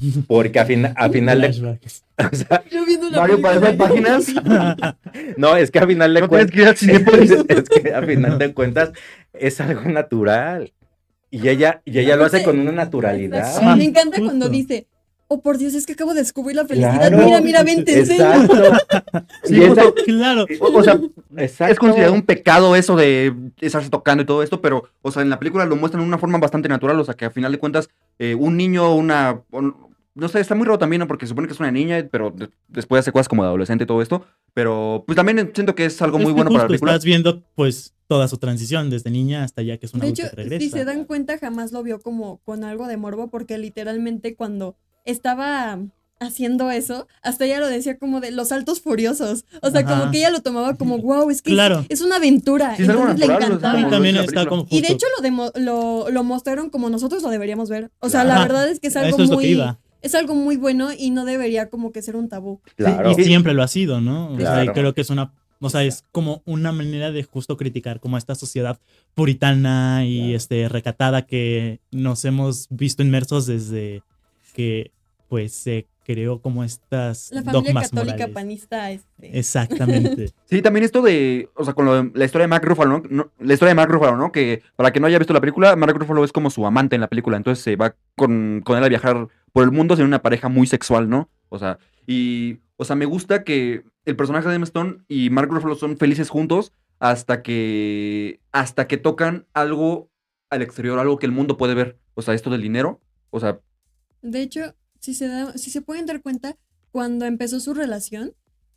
[0.28, 1.48] Porque a, fina- a final de...
[2.32, 4.26] O sea, Yo viendo la Mario, para esas páginas.
[5.36, 6.80] no, es que a final de No cuentas...
[6.80, 6.90] que
[7.54, 8.90] es que a final de cuentas
[9.32, 10.72] es algo natural.
[11.30, 13.38] Y ella, y ella lo hace con una naturalidad.
[13.46, 13.76] Exacto.
[13.76, 14.86] Me encanta cuando dice,
[15.28, 17.08] oh por Dios, es que acabo de descubrir la felicidad.
[17.08, 17.18] Claro.
[17.24, 18.24] Mira, mira, ven, te enseño.
[18.24, 18.62] Exacto.
[19.44, 20.46] Sí, esa- Claro.
[20.60, 21.00] O, sea,
[21.36, 21.72] exacto.
[21.72, 25.30] es considerado un pecado eso de estarse tocando y todo esto, pero, o sea, en
[25.30, 27.58] la película lo muestran de una forma bastante natural, o sea, que a final de
[27.58, 27.88] cuentas,
[28.18, 29.42] eh, un niño, una...
[30.14, 31.06] no sé, está muy raro también, ¿no?
[31.06, 33.84] Porque se supone que es una niña, pero de- después hace cosas como de adolescente
[33.84, 36.64] y todo esto, pero pues también siento que es algo Es muy que bueno para
[36.64, 36.92] la película.
[36.92, 40.24] Estás viendo, pues, toda su transición, desde niña hasta ya que es una De hecho,
[40.30, 40.60] que regresa.
[40.64, 44.76] si se dan cuenta, jamás lo vio como con algo de morbo, porque literalmente cuando
[45.10, 45.78] estaba
[46.20, 49.44] haciendo eso, hasta ella lo decía como de los saltos furiosos.
[49.62, 51.84] O sea, como que ella lo tomaba como, wow, es que es- Claro.
[51.88, 52.74] es, una aventura.
[52.76, 53.78] Sí, Entonces le encantaba.
[53.78, 54.48] Y como también la está película.
[54.64, 57.90] como Y de hecho lo, demo- lo, lo mostraron como nosotros lo deberíamos ver.
[58.00, 59.62] O sea, la verdad es que es A algo es muy...
[60.00, 62.60] Es algo muy bueno y no debería como que ser un tabú.
[62.76, 63.10] Claro.
[63.18, 64.26] Y siempre lo ha sido, ¿no?
[64.32, 64.72] O sea, y Claro.
[64.72, 65.32] creo que es una.
[65.60, 68.78] O sea, es como una manera de justo criticar como esta sociedad
[69.14, 70.36] puritana y Claro.
[70.36, 74.02] este recatada que nos hemos visto inmersos desde
[74.54, 74.92] que
[75.28, 78.34] pues se creó como estas La familia dogmas católica morales.
[78.34, 80.32] panista, este, Exactamente.
[80.46, 83.02] Sí, también esto de, o sea, con lo de- la historia de Mark Ruffalo, ¿no?
[83.10, 84.32] No, La historia de Mark Ruffalo, ¿no?
[84.32, 87.02] Que para quien no haya visto la película, Mark Ruffalo es como su amante en
[87.02, 90.22] la película, entonces se va con, con él a viajar por el mundo, siendo una
[90.22, 91.28] pareja muy sexual, ¿no?
[91.50, 95.50] O sea, y, o sea, me gusta que el personaje de Emma Stone y Mark
[95.50, 100.10] Ruffalo son felices juntos hasta que, hasta que tocan algo
[100.48, 103.60] al exterior, algo que el mundo puede ver, o sea, esto del dinero, o sea,
[104.22, 106.56] De hecho, si se, da, si se pueden dar cuenta,
[106.90, 108.34] cuando empezó su relación,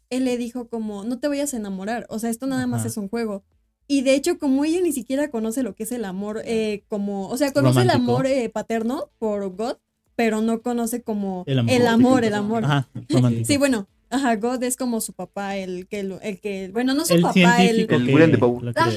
[0.10, 2.98] él le dijo como, no te vayas a enamorar, o sea, esto nada más es
[2.98, 3.44] un juego.
[3.88, 7.28] Y de hecho, como ella ni siquiera conoce lo que es el amor, eh, como,
[7.28, 9.78] o sea, conoce el amor eh, paterno por God,
[10.16, 12.24] pero no conoce como El el amor.
[12.24, 12.64] el amor.
[12.64, 12.90] Ajá.
[13.44, 17.14] Sí, bueno, ajá, God es como su papá, el que, el que, bueno, no su
[17.16, 17.34] el papá,
[17.70, 18.12] el, que.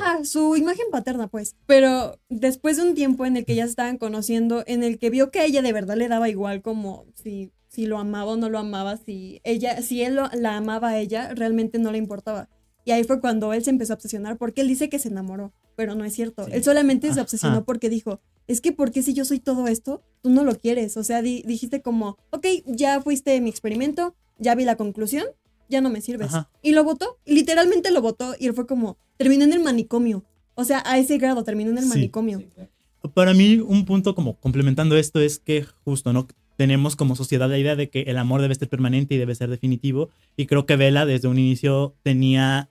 [0.03, 1.57] Ajá, su imagen paterna, pues.
[1.67, 5.11] Pero después de un tiempo en el que ya se estaban conociendo, en el que
[5.11, 8.37] vio que a ella de verdad le daba igual como si, si lo amaba o
[8.37, 11.99] no lo amaba, si ella, si él lo- la amaba a ella, realmente no le
[11.99, 12.49] importaba.
[12.85, 15.55] Y ahí fue cuando él se empezó a obsesionar, porque él dice que se enamoró,
[15.75, 16.45] pero no es cierto.
[16.45, 16.51] Sí.
[16.55, 20.03] Él solamente se obsesionó porque dijo, es que ¿por qué si yo soy todo esto,
[20.23, 20.99] tú no lo quieres?
[20.99, 25.25] O sea, di- dijiste como, ok, ya fuiste mi experimento, ya vi la conclusión,
[25.69, 26.29] ya no me sirves.
[26.29, 26.51] Ajá.
[26.63, 30.25] Y lo votó, literalmente lo votó y él fue como, terminé en el manicomio.
[30.55, 31.91] O sea, a ese grado, terminó en el Sí.
[31.91, 32.43] manicomio.
[33.15, 36.27] Para mí, un punto como complementando esto es que justo, ¿no?
[36.57, 39.51] Tenemos como sociedad la idea de que el amor debe ser permanente y debe ser
[39.51, 40.11] definitivo.
[40.37, 42.71] Y creo que Vela desde un inicio tenía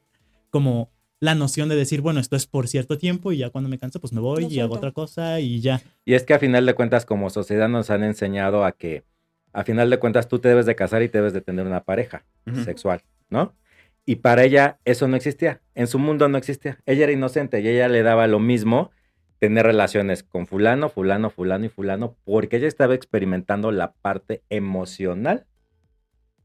[0.50, 3.78] como la noción de decir, bueno, esto es por cierto tiempo y ya cuando me
[3.80, 5.82] canso, pues me voy y hago otra cosa y ya.
[6.06, 9.04] Y es que a final de cuentas, como sociedad, nos han enseñado a que
[9.54, 11.84] a final de cuentas tú te debes de casar y te debes de tener una
[11.84, 12.26] pareja
[12.66, 13.54] sexual, ¿no?
[14.06, 15.62] Y para ella eso no existía.
[15.76, 16.80] En su mundo no existía.
[16.86, 18.92] Ella era inocente y ella le daba lo mismo
[19.40, 25.46] tener relaciones con fulano, fulano, fulano y fulano, porque ella estaba experimentando la parte emocional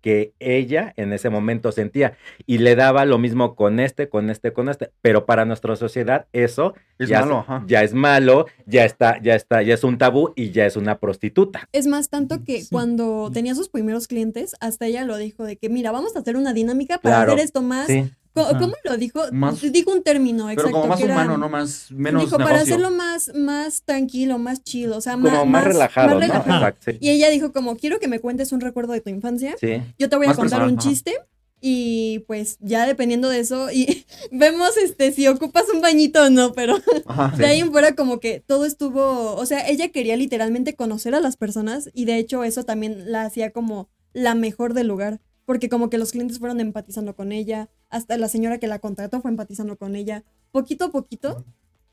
[0.00, 4.52] que ella en ese momento sentía y le daba lo mismo con este, con este,
[4.52, 7.64] con este, pero para nuestra sociedad eso Es ya, malo, ajá.
[7.66, 10.98] ya es malo, ya está, ya está, ya es un tabú y ya es una
[10.98, 11.68] prostituta.
[11.72, 12.68] Es más, tanto que Sí.
[12.70, 16.36] cuando tenía sus primeros clientes, hasta ella lo dijo de que, mira, vamos a hacer
[16.36, 17.86] una dinámica para Claro, hacer esto más.
[17.86, 18.10] Sí,
[18.42, 18.58] Ajá.
[18.58, 19.20] ¿Cómo lo dijo?
[19.32, 20.72] Más- dijo un término, Pero exacto.
[20.72, 21.48] como más que era- humano, ¿no?
[21.48, 22.74] Más, menos dijo, para negocio.
[22.74, 26.20] hacerlo más, más tranquilo, más chill, o sea, como ma- más, relajado, más ¿no?
[26.20, 26.56] relajado.
[26.56, 26.98] Exacto, sí.
[27.00, 29.82] Y ella dijo como, quiero que me cuentes un recuerdo de tu infancia, Sí.
[29.98, 30.88] yo te voy a Más contar personal, un ajá.
[30.88, 31.14] chiste
[31.60, 36.52] y pues ya dependiendo de eso, y vemos este si ocupas un bañito o no,
[36.52, 40.74] pero Ajá, de ahí en fuera como que todo estuvo, o sea, ella quería literalmente
[40.76, 44.86] conocer a las personas y de hecho eso también la hacía como la mejor del
[44.86, 48.80] lugar, porque como que los clientes fueron empatizando con ella, hasta la señora que la
[48.80, 51.42] contrató fue empatizando con ella, poquito a poquito,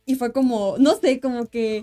[0.05, 1.81] y fue como, no sé, como que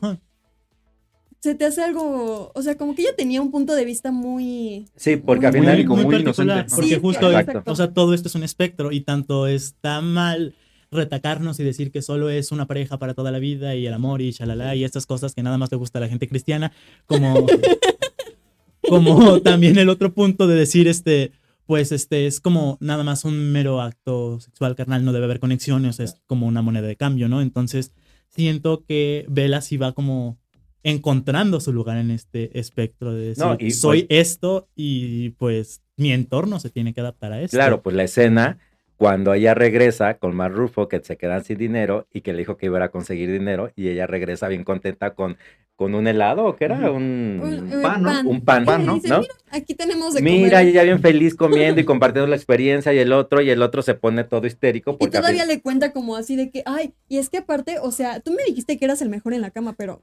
[1.40, 4.86] se te hace algo, o sea, como que ella tenía un punto de vista muy...
[4.96, 6.74] Sí, porque al Muy final único, muy particular, inocente.
[6.76, 7.72] Porque Sí, justo, exacto.
[7.72, 10.54] o sea, todo esto es un espectro y tanto está mal
[10.90, 14.20] retacarnos y decir que solo es una pareja para toda la vida y el amor
[14.20, 16.70] y shalala y estas cosas que nada más le gusta a la gente cristiana,
[17.06, 17.46] como,
[18.90, 21.32] como también el otro punto de decir este,
[21.72, 26.00] pues este es como nada más un mero acto sexual carnal, no debe haber conexiones,
[26.00, 27.40] es como una moneda de cambio, ¿no?
[27.40, 27.94] Entonces
[28.28, 30.38] siento que Bella sí va como
[30.82, 35.80] encontrando su lugar en este espectro de decir, No, y, soy pues- esto y pues
[35.96, 37.56] mi entorno se tiene que adaptar a esto.
[37.56, 38.58] Claro, pues la escena
[39.02, 42.56] cuando ella regresa con Mark Rufo, que se quedan sin dinero y que le dijo
[42.56, 45.36] que iba a ir a conseguir dinero y ella regresa bien contenta con,
[45.74, 46.88] con un helado, ¿o qué era?
[46.92, 48.30] Un, Un, pan, ¿no?
[48.30, 48.94] un pan, ¿no?
[48.94, 49.20] dice, ¿no?
[49.22, 50.68] Mira, aquí tenemos de Mira, comer.
[50.68, 53.94] ella bien feliz comiendo y compartiendo la experiencia y el otro, y el otro se
[53.94, 57.18] pone todo histérico Y porque todavía fin- le cuenta como así de que, ay, y
[57.18, 59.74] es que aparte, o sea, tú me dijiste que eras el mejor en la cama,
[59.76, 60.00] pero.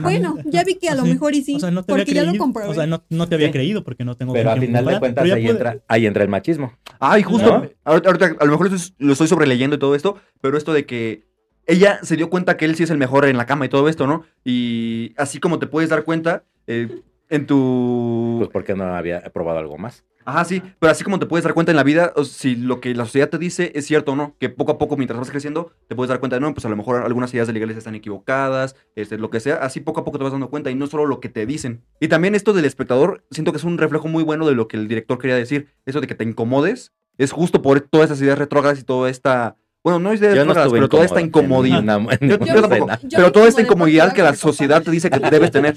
[0.00, 2.04] Bueno, ya vi que a lo Sí, mejor y sí, o sea, no te había
[2.04, 2.68] porque ya lo creído, comprobé.
[2.68, 3.52] O sea, no, no te había Sí.
[3.52, 6.72] creído porque no tengo pero al final de cuentas ahí entra, ahí entra el machismo.
[7.00, 7.48] Ay, justo.
[7.60, 7.68] ¿No?
[7.84, 10.72] Ahorita, ahorita a lo mejor esto es- lo estoy sobreleyendo y todo esto, pero esto
[10.72, 11.24] de que
[11.66, 13.88] ella se dio cuenta que él sí es el mejor en la cama y todo
[13.88, 14.24] esto, ¿no?
[14.44, 16.88] Y así como te puedes dar cuenta eh,
[17.28, 18.36] en tu...
[18.38, 20.04] Pues porque no había probado algo más.
[20.24, 22.80] Ajá, sí, pero así como te puedes dar cuenta en la vida, o si lo
[22.80, 25.30] que la sociedad te dice es cierto o no, que poco a poco mientras vas
[25.30, 27.58] creciendo, te puedes dar cuenta de, no, pues a lo mejor algunas ideas de la
[27.58, 30.70] iglesia están equivocadas, este, lo que sea, así poco a poco te vas dando cuenta
[30.70, 31.82] y no solo lo que te dicen.
[32.00, 34.76] Y también esto del espectador, siento que es un reflejo muy bueno de lo que
[34.76, 38.38] el director quería decir, eso de que te incomodes, es justo por todas esas ideas
[38.38, 41.78] retrógradas y toda esta, bueno, no ideas Yo no pero toda esta incomodidad.
[41.82, 43.00] una- en Yo, una yo tampoco, escena.
[43.02, 45.76] Yo pero toda esta incomodidad que la sociedad te dice que debes tener.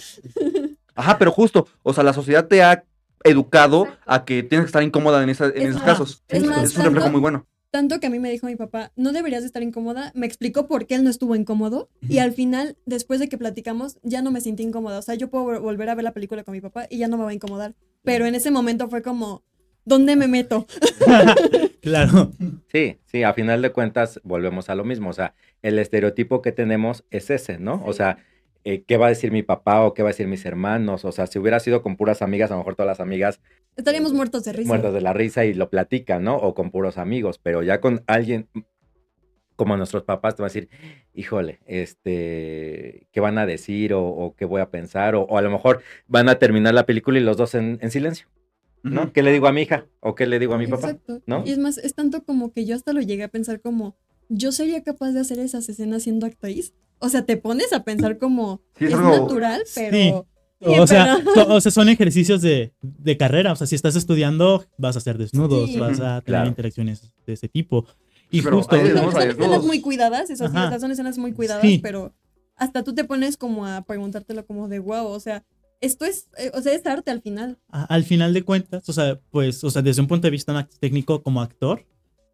[0.96, 2.84] Ajá, pero justo, o sea, la sociedad te ha
[3.26, 6.24] educado a que tienes que estar incómoda en, esa- en Es esos más, casos.
[6.30, 7.46] es un reflejo muy bueno.
[7.72, 10.14] Tanto que a mí me dijo mi papá, no deberías de estar incómoda.
[10.16, 11.90] Me explicó por qué él no estuvo incómodo.
[12.08, 14.98] Y al final, después de que platicamos, ya no me sentí incómoda.
[14.98, 17.10] O sea, yo puedo vol- volver a ver la película con mi papá y ya
[17.10, 17.76] no me va a incomodar.
[18.04, 19.44] Pero en ese momento fue como,
[19.84, 20.68] ¿dónde me meto?
[21.82, 22.32] claro.
[22.72, 25.10] Sí, sí, a final de cuentas volvemos a lo mismo.
[25.10, 27.84] O sea, el estereotipo que tenemos es ese, ¿no?
[27.86, 28.18] O sea,
[28.66, 31.06] eh, ¿qué va a decir mi papá o qué va a decir mis hermanos?
[31.06, 33.40] O sea, si hubiera sido con puras amigas, a lo mejor todas las amigas
[33.78, 34.68] Estaríamos muertos de risa.
[34.68, 36.36] muertas de la risa y lo platican, ¿no?
[36.38, 38.50] O con puros amigos, pero ya con alguien
[39.56, 40.70] como nuestros papás te van a decir,
[41.14, 45.16] híjole, este, ¿qué van a decir o, o qué voy a pensar?
[45.16, 47.92] O, o a lo mejor van a terminar la película y los dos en, en
[47.92, 48.28] silencio,
[48.84, 49.14] ¿no?
[49.14, 50.90] ¿Qué le digo a mi hija o qué le digo a mi papá?
[50.90, 51.22] Exacto.
[51.26, 51.44] ¿no?
[51.46, 53.96] Y es más, es tanto como que yo hasta lo llegué a pensar como,
[54.28, 56.74] ¿yo sería capaz de hacer esas escenas siendo actriz?
[57.06, 60.28] O sea, te pones a pensar como, Sí, es es, algo- natural, pero...
[60.62, 60.80] Sí.
[60.80, 63.52] O sea, pero- o sea, son ejercicios de, de carrera.
[63.52, 65.78] O sea, si estás estudiando, vas a hacer desnudos, Sí.
[65.80, 66.48] vas a tener Claro.
[66.48, 67.86] interacciones de ese tipo.
[68.32, 68.76] Y Pero justo.
[68.76, 68.88] Son,
[69.30, 71.80] escenas muy cuidadas, eso sí, son escenas muy cuidadas, Sí.
[71.84, 72.14] pero
[72.56, 75.44] hasta tú te pones como a preguntártelo como de wow, o sea,
[75.82, 77.60] esto es, eh, o sea, es arte al final.
[77.70, 80.68] a- al final de cuentas, o sea, pues, o sea, desde un punto de vista
[80.80, 81.86] técnico como actor,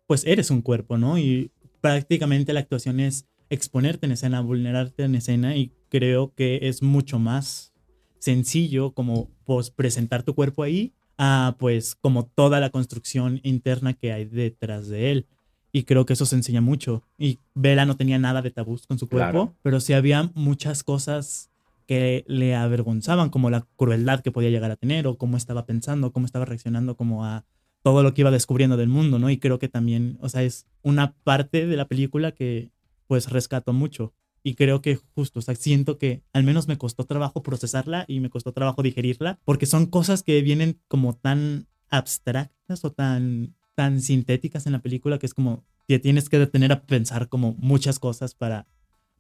[0.08, 1.18] pues eres un cuerpo, ¿no?
[1.18, 6.82] Y prácticamente la actuación es exponerte en escena, vulnerarte en escena y creo que es
[6.82, 7.74] mucho más
[8.18, 14.12] sencillo como pues presentar tu cuerpo ahí a pues como toda la construcción interna que
[14.14, 15.28] hay detrás de él.
[15.74, 17.04] Y creo que eso se enseña mucho.
[17.18, 19.56] Y Bella no tenía nada de tabús con su cuerpo, Claro.
[19.62, 21.50] pero sí había muchas cosas
[21.88, 26.12] que le avergonzaban, como la crueldad que podía llegar a tener, o cómo estaba pensando,
[26.12, 27.46] cómo estaba reaccionando, como a
[27.84, 29.30] todo lo que iba descubriendo del mundo, ¿no?
[29.30, 32.70] Y creo que también, o sea, es una parte de la película que
[33.12, 34.14] pues rescato mucho.
[34.42, 38.22] Y creo que justo, o sea, siento que al menos me costó trabajo procesarla y
[38.22, 44.00] me costó trabajo digerirla, porque son cosas que vienen como tan abstractas o tan, tan
[44.00, 48.00] sintéticas en la película que es como que tienes que detener a pensar como muchas
[48.00, 48.66] cosas para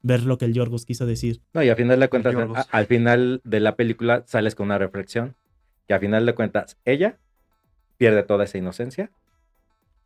[0.02, 1.42] ver lo que el Yorgos quiso decir.
[1.54, 4.78] No, y a final de cuentas, a- al final de la película sales con una
[4.78, 5.36] reflexión,
[5.86, 7.20] que a final de cuentas ella
[7.98, 9.12] pierde toda esa inocencia,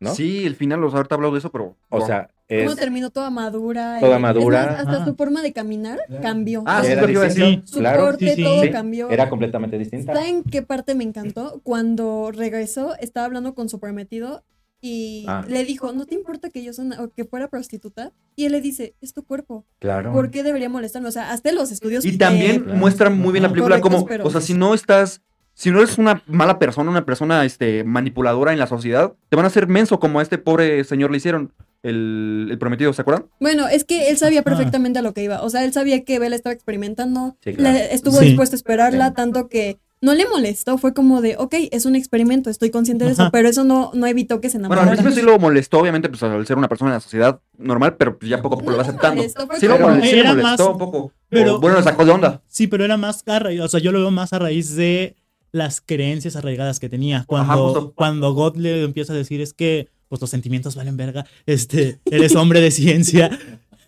[0.00, 0.12] ¿no?
[0.12, 1.76] Sí, el final, o sea, ahorita hablo de eso, pero.
[1.88, 2.06] O wow.
[2.08, 3.98] sea, Cómo terminó toda madura.
[4.00, 4.66] Toda madura.
[4.66, 5.04] más, hasta Ajá.
[5.04, 6.62] su forma de caminar cambió.
[6.66, 7.62] Ah, sí, Era iba decir.
[7.64, 8.42] Su claro, corte, sí, sí.
[8.44, 9.10] todo Sí, cambió.
[9.10, 10.14] Era completamente distinta.
[10.14, 11.60] ¿Saben qué parte me encantó?
[11.64, 14.44] Cuando regresó, estaba hablando con su prometido
[14.80, 15.44] y Ah.
[15.48, 18.12] le dijo, ¿no te importa que yo sea una- o que fuera prostituta?
[18.36, 19.64] Y él le dice, es tu cuerpo.
[19.80, 20.12] Claro.
[20.12, 21.08] ¿Por qué debería molestarme?
[21.08, 22.04] O sea, hasta los estudios.
[22.04, 22.78] Y también eh, Claro.
[22.78, 25.20] muestra muy bien la película como, pero- o sea, si no estás,
[25.58, 29.46] si no eres una mala persona, una persona este, manipuladora en la sociedad, te van
[29.46, 33.26] a hacer menso como a este pobre señor le hicieron, el, el prometido, ¿se acuerdan?
[33.40, 35.40] Bueno, es que él sabía perfectamente a lo que iba.
[35.42, 37.36] O sea, él sabía que Bella estaba experimentando.
[37.42, 37.78] Sí, claro.
[37.78, 38.26] le- estuvo Sí.
[38.26, 39.14] dispuesto a esperarla, Sí.
[39.14, 40.76] tanto que no le molestó.
[40.78, 44.06] Fue como de, ok, es un experimento, estoy consciente de eso, pero eso no, no
[44.06, 44.90] evitó que se Bueno, enamorara.
[44.90, 47.96] al principio sí lo molestó, obviamente, pues al ser una persona en la sociedad normal,
[47.96, 49.16] pero pues, ya poco a poco lo va No, aceptando.
[49.16, 51.12] molestó, fue Sí lo molestó, molestó más- un poco.
[51.30, 52.42] pero- O, bueno, lo sacó de onda.
[52.46, 55.14] Sí, pero era más a raíz, o sea, yo lo veo más a raíz de
[55.56, 57.24] las creencias arraigadas que tenía.
[57.26, 61.98] Cuando, cuando God le empieza a decir es que pues los sentimientos valen verga, este,
[62.04, 63.36] eres hombre de ciencia.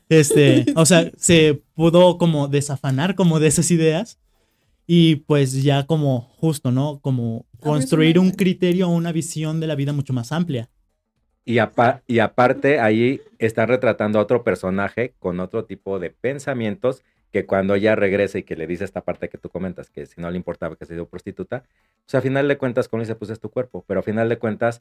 [0.09, 4.19] Este, o sea, se pudo como desafanar como de esas ideas
[4.87, 6.99] y pues ya como justo, ¿no?
[7.01, 10.71] Como construir un criterio o una visión de la vida mucho más amplia.
[11.45, 17.03] Y, apa- y aparte, ahí están retratando a otro personaje con otro tipo de pensamientos
[17.33, 20.21] que cuando ella regresa y que le dice esta parte que tú comentas, que si
[20.21, 21.65] no le importaba que se dio prostituta,
[22.05, 24.39] pues a final de cuentas, como dice, pues es tu cuerpo, pero a final de
[24.39, 24.81] cuentas,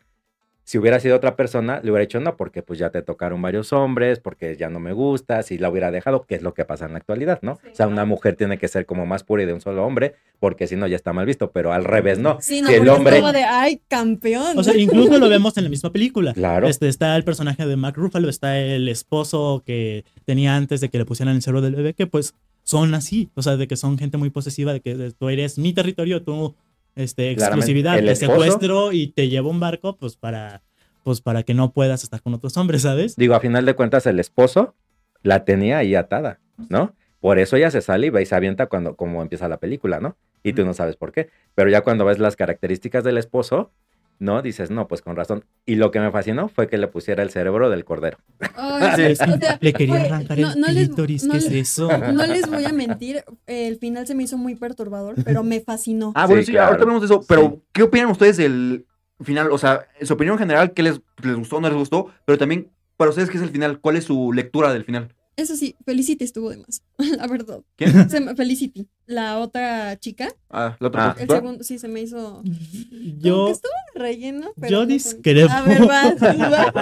[0.67, 3.71] si hubiera sido otra persona, le hubiera dicho no, porque pues ya te tocaron varios
[3.71, 6.87] hombres, porque ya no me gusta, si la hubiera dejado, que es lo que pasa
[6.87, 7.53] en la actualidad, ¿no?
[7.53, 10.15] O sea, una mujer tiene que ser como más pura y de un solo hombre,
[10.41, 12.39] porque si no ya está mal visto, pero al revés no.
[12.41, 13.21] Sí, no, si el hombre...
[13.31, 14.59] de, ay, campeón.
[14.59, 16.33] O sea, incluso lo vemos en la misma película.
[16.33, 16.67] Claro.
[16.67, 20.97] Este, está el personaje de Mark Ruffalo, está el esposo que tenía antes de que
[20.97, 23.97] le pusieran el cerebro del bebé, que pues son así, o sea, de que son
[23.97, 26.55] gente muy posesiva, de que tú eres mi territorio, tú,
[26.97, 30.63] este, exclusividad, el te secuestro y te llevo un barco, pues para,
[31.03, 33.15] pues para que no puedas estar con otros hombres, ¿sabes?
[33.15, 34.75] Digo, a final de cuentas, el esposo
[35.23, 36.93] la tenía ahí atada, ¿no?
[37.19, 39.99] Por eso ella se sale y va y se avienta cuando como empieza la película,
[39.99, 40.17] ¿no?
[40.43, 41.29] Y tú no sabes por qué.
[41.55, 43.71] Pero ya cuando ves las características del esposo,
[44.19, 44.41] ¿no?
[44.41, 45.45] Dices, no, pues con razón.
[45.65, 48.17] Y lo que me fascinó fue que le pusiera el cerebro del cordero.
[48.55, 51.31] Ay, Sí, o Es que sea, le quería fue- arrancar no- el no clítoris, no
[51.33, 51.89] ¿qué es les- eso?
[52.13, 56.11] No les voy a mentir, el final se me hizo muy perturbador, pero me fascinó.
[56.15, 56.67] Ah, bueno, Sí, sí, claro.
[56.67, 57.61] ahorita hablamos de eso, pero Sí.
[57.73, 58.85] ¿qué opinan ustedes del
[59.21, 59.51] final?
[59.51, 62.07] O sea, en su opinión general, ¿qué les, les gustó o no les gustó?
[62.25, 63.79] Pero también, para ustedes, ¿qué es el final?
[63.79, 65.13] ¿Cuál es su lectura del final?
[65.37, 66.81] Eso sí, Felicity estuvo de más,
[67.17, 67.61] la verdad.
[67.75, 68.09] ¿Quién?
[68.09, 71.15] Se me- Felicity, la otra chica, Ah, la otra Ah.
[71.19, 72.41] el segundo, sí, se me hizo...
[72.41, 74.71] Como que Yo, estuvo relleno, pero...
[74.71, 75.51] yo no discrepo.
[75.53, 76.73] A ver, vas, vas.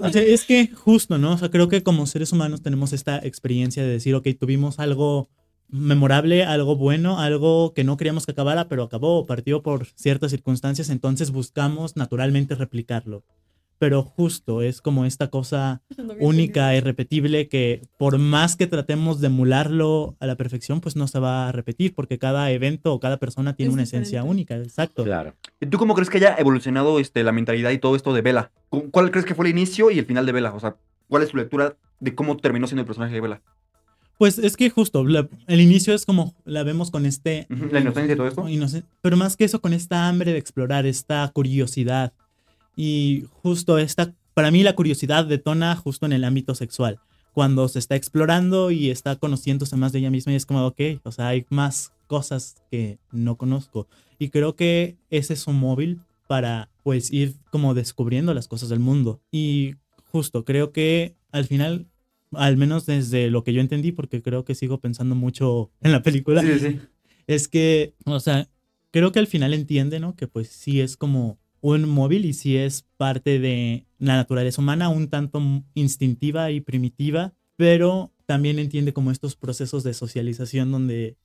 [0.00, 1.32] O sea, es que justo, ¿no?
[1.32, 5.28] O sea, creo que como seres humanos tenemos esta experiencia de decir, ok, tuvimos algo
[5.70, 10.30] memorable, algo bueno, algo que no queríamos que acabara, pero acabó o partió por ciertas
[10.30, 13.24] circunstancias, entonces buscamos naturalmente replicarlo.
[13.78, 19.20] Pero justo es como esta cosa No única y repetible que por más que tratemos
[19.20, 23.00] de emularlo a la perfección, pues no se va a repetir porque cada evento o
[23.00, 25.04] cada persona tiene Es una esencia única, exacto.
[25.04, 25.34] Claro.
[25.60, 28.50] ¿Y ¿Tú cómo crees que haya evolucionado este, la mentalidad y todo esto de Vela?
[28.68, 30.52] ¿Cu- ¿Cuál crees que fue el inicio y el final de Vela?
[30.54, 30.76] O sea,
[31.08, 33.42] ¿cuál es tu lectura de cómo terminó siendo el personaje de Vela?
[34.18, 38.14] Pues es que justo, la- el inicio es como la vemos con este La inocencia
[38.14, 38.44] y todo esto.
[39.00, 42.12] Pero más que eso, con esta hambre de explorar, esta curiosidad.
[42.80, 47.00] Y justo esta, para mí la curiosidad detona justo en el ámbito sexual.
[47.32, 50.80] Cuando se está explorando y está conociéndose más de ella misma y es como, ok,
[51.02, 53.88] o sea, hay más cosas que no conozco.
[54.20, 58.78] Y creo que ese es un móvil para pues ir como descubriendo las cosas del
[58.78, 59.20] mundo.
[59.32, 59.74] Y
[60.12, 61.88] justo, creo que al final,
[62.30, 66.02] al menos desde lo que yo entendí, porque creo que sigo pensando mucho en la
[66.04, 66.80] película, Sí, sí, sí.
[67.26, 68.48] es que, o sea,
[68.92, 70.14] creo que al final entiende, ¿no?
[70.14, 74.88] Que pues sí es como un móvil y sí es parte de la naturaleza humana,
[74.88, 75.40] un tanto
[75.74, 81.16] instintiva y primitiva, pero también entiende como estos procesos de socialización donde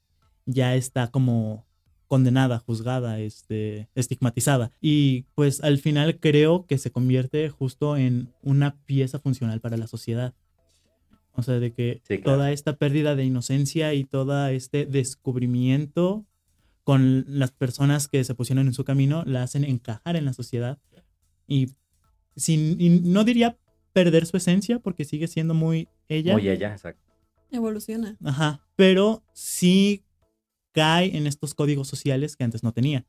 [0.46, 1.66] ya está como
[2.08, 4.72] condenada, juzgada, este, estigmatizada.
[4.80, 9.88] Y pues al final creo que se convierte justo en una pieza funcional para la
[9.88, 10.34] sociedad.
[11.36, 12.38] O sea, de que Sí, claro.
[12.38, 16.26] toda esta pérdida de inocencia y todo este descubrimiento
[16.84, 20.80] con las personas que se pusieron en su camino la hacen encajar en la sociedad
[21.48, 21.70] y,
[22.36, 23.58] sin, y no diría
[23.94, 26.34] perder su esencia porque sigue siendo muy ella.
[26.34, 27.02] Muy ella, exacto.
[27.52, 28.18] Evoluciona.
[28.24, 30.04] Ajá, pero sí
[30.74, 33.06] cae en estos códigos sociales que antes no tenía.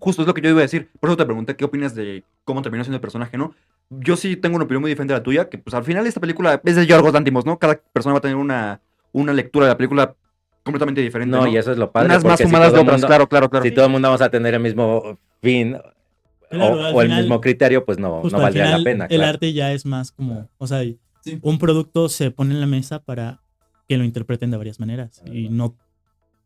[0.00, 0.90] Justo es lo que yo iba a decir.
[0.98, 3.54] Por eso te pregunté qué opinas de cómo terminó siendo el personaje, ¿no?
[3.90, 6.20] Yo sí tengo una opinión muy diferente a la tuya, que pues al final esta
[6.20, 7.58] película es de Yorgos Lantimos, ¿no?
[7.58, 8.80] Cada persona va a tener una,
[9.12, 10.16] una lectura de la película
[10.62, 11.30] completamente diferente.
[11.36, 12.06] No, No, y eso es lo padre.
[12.06, 13.64] Unas más porque si fumadas todo de otras, mundo- claro, claro, claro.
[13.64, 15.76] Si todo el mundo vamos a tener el mismo fin,
[16.50, 19.04] Claro, o, el final- mismo criterio, pues no, no al valdría final, la pena.
[19.06, 19.30] El claro.
[19.30, 20.82] arte ya es más como, o sea,
[21.24, 21.38] Sí.
[21.42, 23.40] un producto se pone en la mesa para
[23.88, 25.76] que lo interpreten de varias maneras y no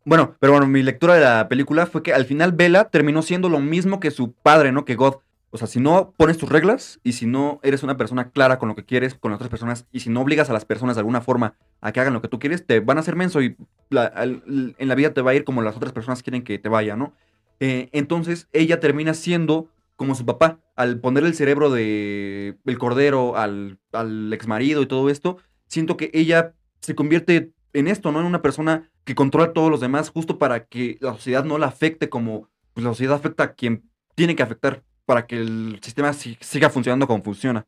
[0.05, 3.49] Bueno, pero bueno, mi lectura de la película fue que al final Bella terminó siendo
[3.49, 4.85] lo mismo que su padre, ¿no?
[4.85, 5.17] Que God.
[5.51, 8.69] O sea, si no pones tus reglas y si no eres una persona clara con
[8.69, 11.01] lo que quieres con las otras personas y si no obligas a las personas de
[11.01, 13.57] alguna forma a que hagan lo que tú quieres, te van a hacer menso y
[13.91, 16.59] la- al- en la vida te va a ir como las otras personas quieren que
[16.59, 17.13] te vaya, ¿no?
[17.61, 20.59] Eh, entonces ella termina siendo como su papá.
[20.75, 25.97] Al poner el cerebro de el cordero al, al ex marido y todo esto, siento
[25.97, 28.21] que ella se convierte en esto, ¿no?
[28.21, 31.57] En una persona que controla a todos los demás justo para que la sociedad no
[31.59, 35.79] la afecte como pues, la sociedad afecta a quien tiene que afectar para que el
[35.83, 37.65] sistema si- siga funcionando como funciona.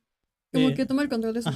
[0.53, 1.51] Como Eh, que toma el control de su.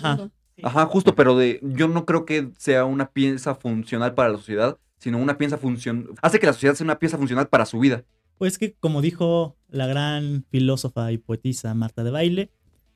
[0.62, 4.78] Ajá, justo, pero de yo no creo que sea una pieza funcional para la sociedad,
[4.98, 8.04] sino una pieza función hace que la sociedad sea una pieza funcional para su vida.
[8.38, 12.50] Pues que, como dijo la gran filósofa y poetisa Marta de Baile,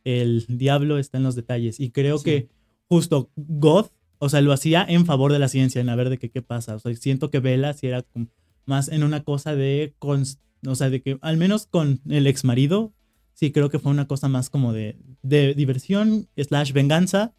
[0.04, 1.80] el diablo está en los detalles.
[1.80, 2.24] Y creo Sí.
[2.24, 2.48] que
[2.88, 3.86] justo God,
[4.18, 6.42] o sea, lo hacía en favor de la ciencia, en a ver de qué, qué
[6.42, 6.76] pasa.
[6.76, 8.04] O sea, siento que Vela sí era
[8.64, 12.92] más en una cosa de, o sea, de que al menos con el ex marido,
[13.34, 17.34] sí creo que fue una cosa más como de, de diversión slash venganza.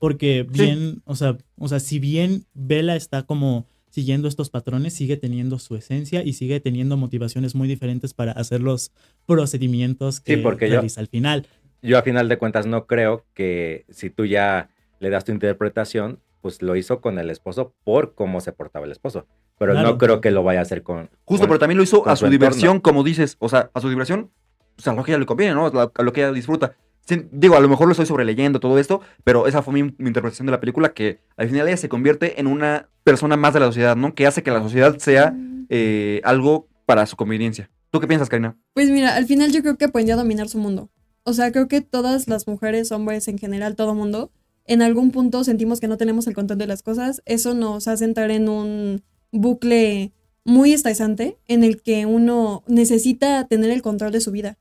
[0.00, 0.62] Porque Sí.
[0.64, 5.58] bien, o sea, o sea, si bien Vela está como siguiendo estos patrones, sigue teniendo
[5.60, 8.90] su esencia y sigue teniendo motivaciones muy diferentes para hacer los
[9.26, 11.46] procedimientos que porque yo- realiza al final.
[11.82, 14.68] Yo a final de cuentas no creo que si tú ya
[15.00, 18.92] le das tu interpretación, pues lo hizo con el esposo por cómo se portaba el
[18.92, 19.26] esposo.
[19.58, 19.90] Pero Claro.
[19.90, 21.10] no creo que lo vaya a hacer con...
[21.24, 23.80] Justo, con- pero también lo hizo a su su, diversión, como dices, o sea, a
[23.80, 24.30] su diversión,
[24.78, 25.66] o sea, a lo que ella le conviene, ¿no?
[25.66, 26.74] A lo que ella disfruta.
[27.06, 30.08] Sí, digo, a lo mejor lo estoy sobreleyendo todo esto, pero esa fue mi, mi
[30.08, 33.60] interpretación de la película, que al final ella se convierte en una persona más de
[33.60, 34.14] la sociedad, ¿no?
[34.14, 35.34] Que hace que la sociedad sea
[35.68, 37.70] eh, algo para su conveniencia.
[37.90, 38.56] ¿Tú qué piensas, Karina?
[38.74, 40.90] Pues mira, al final yo creo que aprendió a dominar su mundo.
[41.24, 44.32] O sea, creo que todas las mujeres, hombres en general, todo mundo,
[44.64, 47.22] en algún punto sentimos que no tenemos el control de las cosas.
[47.24, 50.12] Eso nos hace entrar en un bucle
[50.44, 54.58] muy estresante en el que uno necesita tener el control de su vida.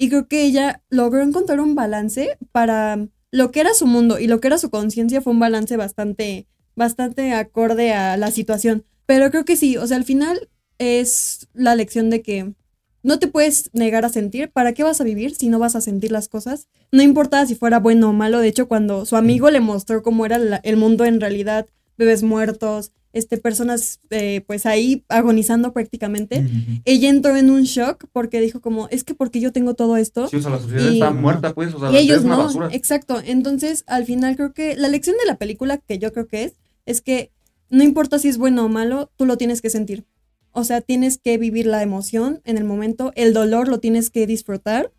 [0.00, 4.28] Y creo que ella logró encontrar un balance para lo que era su mundo y
[4.28, 8.86] lo que era su conciencia fue un balance bastante, bastante acorde a la situación.
[9.04, 10.48] Pero creo que sí, o sea, al final
[10.78, 12.54] es la lección de que
[13.02, 14.50] no te puedes negar a sentir.
[14.50, 16.68] ¿Para qué vas a vivir si no vas a sentir las cosas?
[16.92, 18.38] No importa si fuera bueno o malo.
[18.38, 21.66] De hecho, cuando su amigo le mostró cómo era el mundo en realidad,
[21.98, 26.46] bebés muertos, este, personas eh, pues ahí agonizando prácticamente,
[26.84, 30.28] ella entró en un shock porque dijo como, es que porque yo tengo todo esto.
[30.28, 32.68] Sí, o sea, la sociedad Y- está muerta, pues, o sea, Y ellos no, basura.
[32.72, 33.20] exacto.
[33.24, 36.52] Entonces, al final creo que la lección de la película, que yo creo que es,
[36.86, 37.30] es que
[37.68, 40.04] no importa si es bueno o malo, tú lo tienes que sentir.
[40.52, 44.26] O sea, tienes que vivir la emoción en el momento, el dolor lo tienes que
[44.26, 44.92] disfrutar.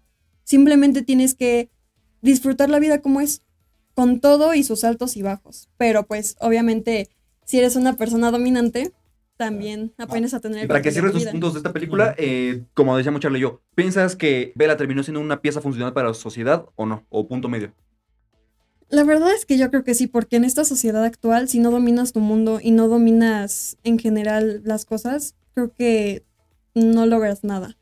[0.43, 1.69] Simplemente tienes que
[2.21, 3.41] disfrutar la vida como es,
[3.93, 5.69] con todo y sus altos y bajos.
[5.77, 7.09] Pero pues, obviamente,
[7.51, 8.93] si eres una persona dominante,
[9.35, 10.63] también aprendes a tener...
[10.63, 13.41] Y para que cierres tu tus puntos de esta película, eh, como decía Charlie y
[13.41, 17.05] yo, ¿piensas que Bella terminó siendo una pieza funcional para la sociedad o no?
[17.09, 17.73] O punto medio.
[18.87, 21.71] La verdad es que yo creo que sí, porque en esta sociedad actual, si no
[21.71, 26.23] dominas tu mundo y no dominas en general las cosas, creo que
[26.73, 27.77] no logras nada.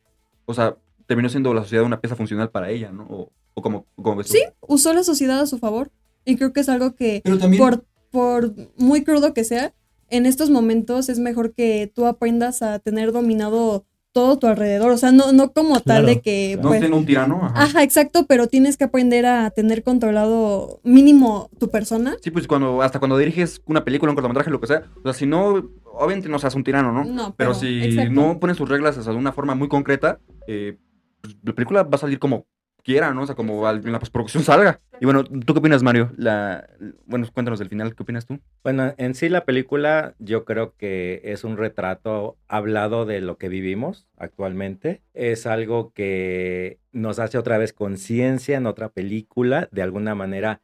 [0.46, 3.04] O sea, terminó siendo la sociedad una pieza funcional para ella, ¿no?
[3.04, 4.34] O, o como, como ves tú.
[4.34, 5.92] Sí, usó la sociedad a su favor.
[6.26, 7.62] Y creo que es algo que, Pero también...
[7.62, 9.74] por, por muy crudo que sea,
[10.10, 14.92] en estos momentos es mejor que tú aprendas a tener dominado todo tu alrededor.
[14.92, 16.58] O sea, no, no como tal de que...
[16.62, 17.42] No pues, tengo un tirano.
[17.44, 17.64] Ajá.
[17.64, 22.18] Ajá, exacto, pero tienes que aprender a tener controlado mínimo tu persona.
[22.22, 25.14] Sí, pues cuando, hasta cuando diriges una película, un cortometraje, lo que sea, o sea,
[25.14, 27.06] si no, obviamente no seas un tirano, ¿no?
[27.06, 28.12] No, Pero, pero, si exacto.
[28.12, 30.78] no pones tus reglas o sea, de una forma muy concreta, eh,
[31.22, 32.46] pues, la película va a salir como
[32.84, 33.24] quiera, ¿no?
[33.24, 34.80] O sea, como la postproducción salga.
[35.02, 36.12] Y bueno, ¿tú qué opinas, Mario?
[36.18, 36.68] La,
[37.06, 38.40] bueno, cuéntanos del final, ¿qué opinas tú?
[38.64, 43.48] Bueno, en sí la película yo creo que es un retrato hablado de lo que
[43.50, 45.02] vivimos actualmente.
[45.14, 50.62] Es algo que nos hace otra vez conciencia en otra película, de alguna manera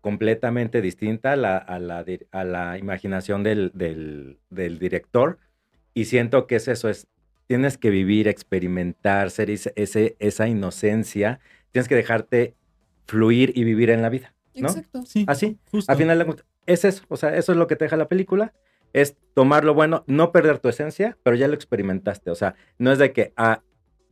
[0.00, 5.38] completamente distinta a la, a la, a la imaginación del, del- del director.
[5.94, 7.06] Y siento que es eso, es,
[7.46, 9.72] tienes que vivir, experimentar, ser ese-
[10.18, 11.40] esa inocencia,
[11.74, 12.54] tienes que dejarte
[13.04, 14.32] fluir y vivir en la vida.
[14.54, 14.68] ¿no?
[14.68, 15.04] Exacto.
[15.04, 15.90] Sí, Así, justo.
[15.90, 18.54] al final es eso, o sea, eso es lo que te deja la película,
[18.92, 22.92] es tomar lo bueno, no perder tu esencia, pero ya lo experimentaste, o sea, no
[22.92, 23.62] es de que, ah,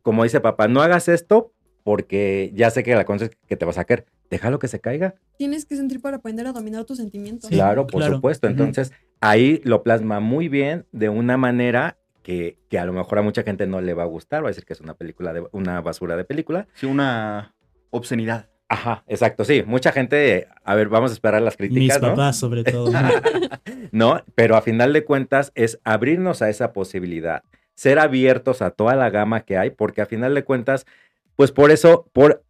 [0.01, 1.53] como dice papá, no hagas esto
[1.85, 5.15] porque ya sé que la cosa que te vas a caer, déjalo que se caiga.
[5.37, 7.49] Tienes que sentir para aprender a dominar tus sentimientos.
[7.49, 8.15] Sí, claro, por claro.
[8.15, 8.91] supuesto, entonces
[9.21, 13.43] ahí lo plasma muy bien de una manera que, que a lo mejor a mucha
[13.43, 15.81] gente no le va a gustar, va a decir que es una película de una
[15.81, 16.67] basura de película.
[16.73, 17.53] Sí, una
[17.91, 18.49] obscenidad.
[18.69, 19.61] Ajá, exacto, sí.
[19.67, 22.09] Mucha gente, a ver, vamos a esperar las Mis críticas, ¿no?
[22.09, 22.91] papás, sobre todo.
[23.91, 24.23] ¿no?
[24.33, 27.43] Pero a final de cuentas es abrirnos a esa posibilidad,
[27.75, 30.87] ser abiertos a toda la gama que hay, porque a final de cuentas,
[31.35, 32.43] pues por eso, por,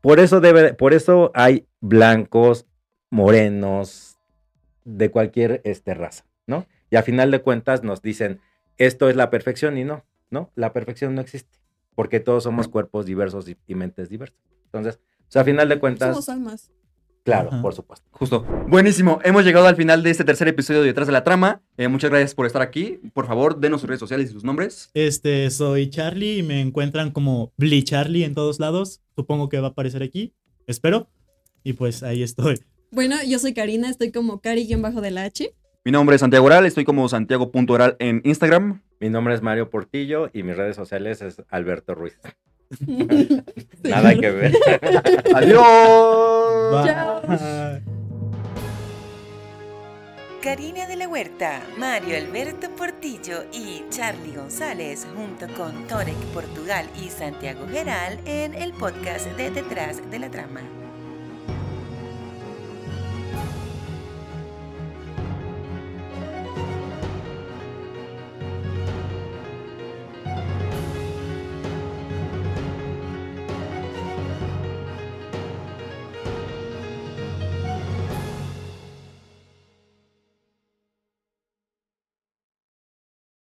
[0.00, 2.66] por eso debe, por eso hay blancos,
[3.10, 4.16] morenos,
[4.84, 6.66] de cualquier este, raza, ¿no?
[6.90, 8.40] Y a final de cuentas nos dicen,
[8.78, 10.50] esto es la perfección y no, ¿no?
[10.54, 11.58] La perfección no existe,
[11.94, 14.38] porque todos somos cuerpos diversos y, y mentes diversas.
[14.66, 16.70] Entonces, o sea, a final de cuentas, Somos almas.
[17.24, 17.62] claro, Ajá.
[17.62, 18.06] por supuesto.
[18.12, 18.42] Justo.
[18.68, 19.18] Buenísimo.
[19.24, 21.62] Hemos llegado al final de este tercer episodio de Detrás de la Trama.
[21.76, 23.00] Eh, muchas gracias por estar aquí.
[23.14, 24.90] Por favor, denos sus redes sociales y sus nombres.
[24.94, 29.00] Este, soy Charlie y me encuentran como Bli Charlie en todos lados.
[29.14, 30.34] Supongo que va a aparecer aquí.
[30.66, 31.08] Espero.
[31.64, 32.60] Y pues ahí estoy.
[32.92, 35.52] Bueno, yo soy Karina, estoy como Cari-bajo de la H.
[35.86, 36.66] Mi nombre es Santiago Oral.
[36.66, 38.82] Estoy como Santiago.oral en Instagram.
[38.98, 42.18] Mi nombre es Mario Portillo y mis redes sociales es Alberto Ruiz.
[43.84, 44.52] Nada que ver.
[45.32, 46.86] Adiós.
[46.86, 47.22] Chao.
[47.28, 47.84] Bye.
[50.42, 57.10] Karina de la Huerta, Mario Alberto Portillo y Charlie González, junto con Torek Portugal y
[57.10, 60.62] Santiago Geral, en el podcast de Detrás de la Trama.